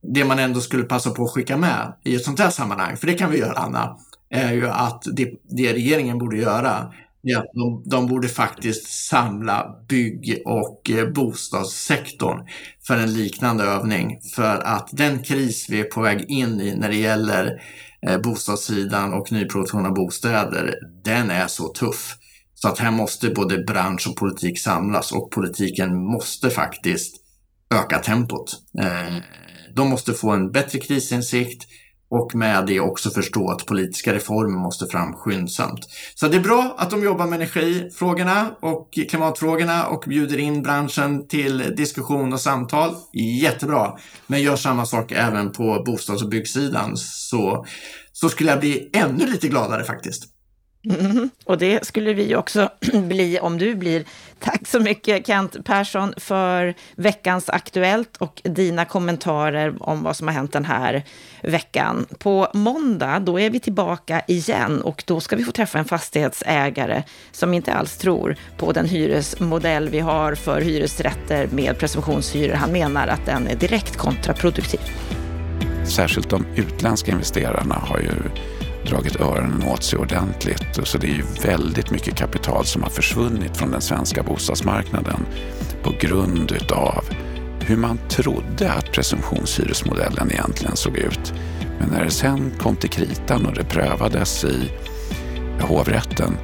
Det 0.02 0.26
man 0.26 0.40
ändå 0.40 0.62
skulle 0.62 0.84
passa 0.84 1.10
på 1.10 1.24
att 1.24 1.32
skicka 1.32 1.58
med 1.58 1.94
i 2.04 2.16
ett 2.16 2.24
sånt 2.24 2.40
här 2.40 2.50
sammanhang, 2.50 2.98
för 2.98 3.08
det 3.08 3.14
kan 3.14 3.32
vi 3.32 3.38
göra 3.38 3.54
Anna, 3.54 3.98
är 4.30 4.54
ju 4.54 4.68
att 4.68 5.04
det, 5.14 5.30
det 5.50 5.74
regeringen 5.74 6.18
borde 6.18 6.38
göra 6.38 6.94
är 7.24 7.38
att 7.38 7.52
de, 7.54 7.84
de 7.86 8.08
borde 8.08 8.28
faktiskt 8.28 9.08
samla 9.08 9.76
bygg 9.90 10.42
och 10.46 10.90
eh, 10.90 11.10
bostadssektorn 11.10 12.48
för 12.88 12.98
en 12.98 13.14
liknande 13.14 13.64
övning. 13.64 14.20
För 14.36 14.58
att 14.58 14.90
den 14.92 15.24
kris 15.24 15.70
vi 15.70 15.80
är 15.80 15.84
på 15.84 16.02
väg 16.02 16.26
in 16.30 16.62
i 16.62 16.76
när 16.76 16.90
det 16.90 16.96
gäller 16.96 17.62
eh, 18.08 18.18
bostadssidan 18.18 19.14
och 19.14 19.32
nyproduktion 19.32 19.86
av 19.86 19.94
bostäder, 19.94 20.76
den 21.04 21.30
är 21.30 21.48
så 21.48 21.68
tuff. 21.68 22.16
Så 22.56 22.68
att 22.68 22.80
här 22.80 22.92
måste 22.92 23.30
både 23.30 23.64
bransch 23.64 24.08
och 24.10 24.16
politik 24.16 24.60
samlas 24.60 25.12
och 25.12 25.32
politiken 25.32 25.96
måste 25.96 26.50
faktiskt 26.50 27.16
öka 27.76 28.00
tempot. 28.00 28.52
Eh, 28.80 29.16
de 29.76 29.90
måste 29.90 30.14
få 30.14 30.30
en 30.30 30.52
bättre 30.52 30.80
krisinsikt 30.80 31.64
och 32.12 32.36
med 32.36 32.66
det 32.66 32.80
också 32.80 33.10
förstå 33.10 33.52
att 33.52 33.66
politiska 33.66 34.14
reformer 34.14 34.60
måste 34.60 34.88
fram 34.88 35.14
skyndsamt. 35.14 35.80
Så 36.16 36.28
det 36.28 36.38
är 36.38 36.42
bra 36.42 36.76
att 36.78 36.90
de 36.90 37.04
jobbar 37.04 37.28
med 37.28 37.36
energifrågorna 37.42 38.52
och 38.60 38.94
klimatfrågorna 39.10 39.88
och 39.88 40.04
bjuder 40.08 40.38
in 40.38 40.62
branschen 40.62 41.28
till 41.28 41.76
diskussion 41.78 42.34
och 42.34 42.42
samtal. 42.42 42.96
Jättebra. 43.42 43.98
Men 44.28 44.42
gör 44.42 44.56
samma 44.56 44.86
sak 44.86 45.12
även 45.12 45.52
på 45.52 45.84
bostads 45.86 46.24
och 46.24 46.30
byggsidan 46.30 46.98
så, 46.98 47.66
så 48.14 48.30
skulle 48.30 48.50
jag 48.50 48.60
bli 48.60 48.90
ännu 48.94 49.26
lite 49.26 49.48
gladare 49.48 49.84
faktiskt. 49.84 50.39
Mm, 50.86 51.30
och 51.46 51.58
det 51.58 51.86
skulle 51.86 52.14
vi 52.14 52.36
också 52.36 52.70
bli 52.94 53.40
om 53.40 53.58
du 53.58 53.76
blir. 53.76 54.04
Tack 54.40 54.68
så 54.68 54.80
mycket 54.80 55.28
Kent 55.28 55.66
Persson 55.66 56.14
för 56.18 56.74
veckans 56.96 57.50
Aktuellt 57.50 58.18
och 58.18 58.42
dina 58.44 58.86
kommentarer 58.86 59.76
om 59.80 60.04
vad 60.04 60.16
som 60.16 60.28
har 60.28 60.36
hänt 60.36 60.54
den 60.54 60.66
här 60.66 61.04
veckan. 61.44 62.06
På 62.20 62.48
måndag, 62.54 63.20
då 63.20 63.40
är 63.40 63.50
vi 63.50 63.60
tillbaka 63.60 64.22
igen 64.28 64.82
och 64.82 65.04
då 65.08 65.20
ska 65.20 65.36
vi 65.36 65.44
få 65.44 65.52
träffa 65.52 65.80
en 65.80 65.86
fastighetsägare 65.86 67.04
som 67.32 67.54
inte 67.54 67.74
alls 67.74 67.98
tror 67.98 68.36
på 68.58 68.72
den 68.72 68.86
hyresmodell 68.86 69.90
vi 69.90 70.00
har 70.00 70.36
för 70.36 70.62
hyresrätter 70.62 71.48
med 71.48 71.80
presumtionshyror. 71.80 72.54
Han 72.54 72.72
menar 72.72 73.08
att 73.08 73.26
den 73.26 73.48
är 73.48 73.56
direkt 73.56 73.98
kontraproduktiv. 73.98 74.82
Särskilt 75.86 76.30
de 76.30 76.46
utländska 76.56 77.12
investerarna 77.12 77.76
har 77.76 78.00
ju 78.00 78.14
dragit 78.90 79.22
öronen 79.22 79.64
åt 79.64 79.84
sig 79.84 80.00
ordentligt. 80.00 80.80
Så 80.84 80.98
det 80.98 81.08
är 81.08 81.14
ju 81.14 81.24
väldigt 81.44 81.92
mycket 81.92 82.16
kapital 82.16 82.66
som 82.66 82.84
har 82.84 82.90
försvunnit 82.90 83.58
från 83.58 83.72
den 83.72 83.82
svenska 83.82 84.24
bostadsmarknaden 84.24 85.26
på 85.84 85.94
grund 86.00 86.52
utav 86.52 87.04
hur 87.62 87.78
man 87.78 88.00
trodde 88.10 88.72
att 88.72 88.92
presumtionshyresmodellen 88.92 90.32
egentligen 90.32 90.76
såg 90.76 90.98
ut. 90.98 91.34
Men 91.80 91.90
när 91.90 92.04
det 92.04 92.12
sen 92.12 92.52
kom 92.60 92.76
till 92.76 92.90
kritan 92.90 93.46
och 93.46 93.54
det 93.54 93.64
prövades 93.64 94.44
i 94.44 94.72
hovrätten, 95.62 96.38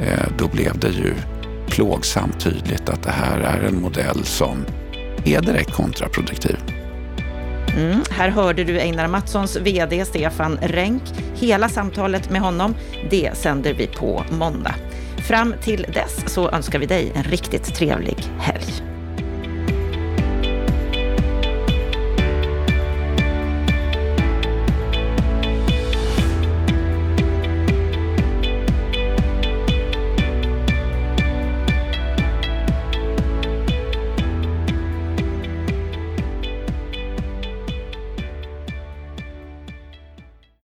eh, 0.00 0.26
då 0.38 0.48
blev 0.48 0.78
det 0.78 0.90
ju 0.90 1.14
plågsamt 1.68 2.40
tydligt 2.40 2.88
att 2.88 3.02
det 3.02 3.10
här 3.10 3.40
är 3.40 3.68
en 3.68 3.80
modell 3.80 4.24
som 4.24 4.64
är 5.24 5.40
direkt 5.40 5.72
kontraproduktiv. 5.72 6.75
Mm, 7.76 8.02
här 8.10 8.28
hörde 8.28 8.64
du 8.64 8.80
Einar 8.80 9.08
Mattssons 9.08 9.56
VD 9.56 10.04
Stefan 10.04 10.58
Renck. 10.62 11.02
Hela 11.34 11.68
samtalet 11.68 12.30
med 12.30 12.40
honom, 12.40 12.74
det 13.10 13.36
sänder 13.36 13.74
vi 13.74 13.86
på 13.86 14.24
måndag. 14.30 14.74
Fram 15.28 15.54
till 15.62 15.86
dess 15.94 16.34
så 16.34 16.50
önskar 16.50 16.78
vi 16.78 16.86
dig 16.86 17.12
en 17.14 17.22
riktigt 17.22 17.74
trevlig 17.74 18.16
helg. 18.38 18.85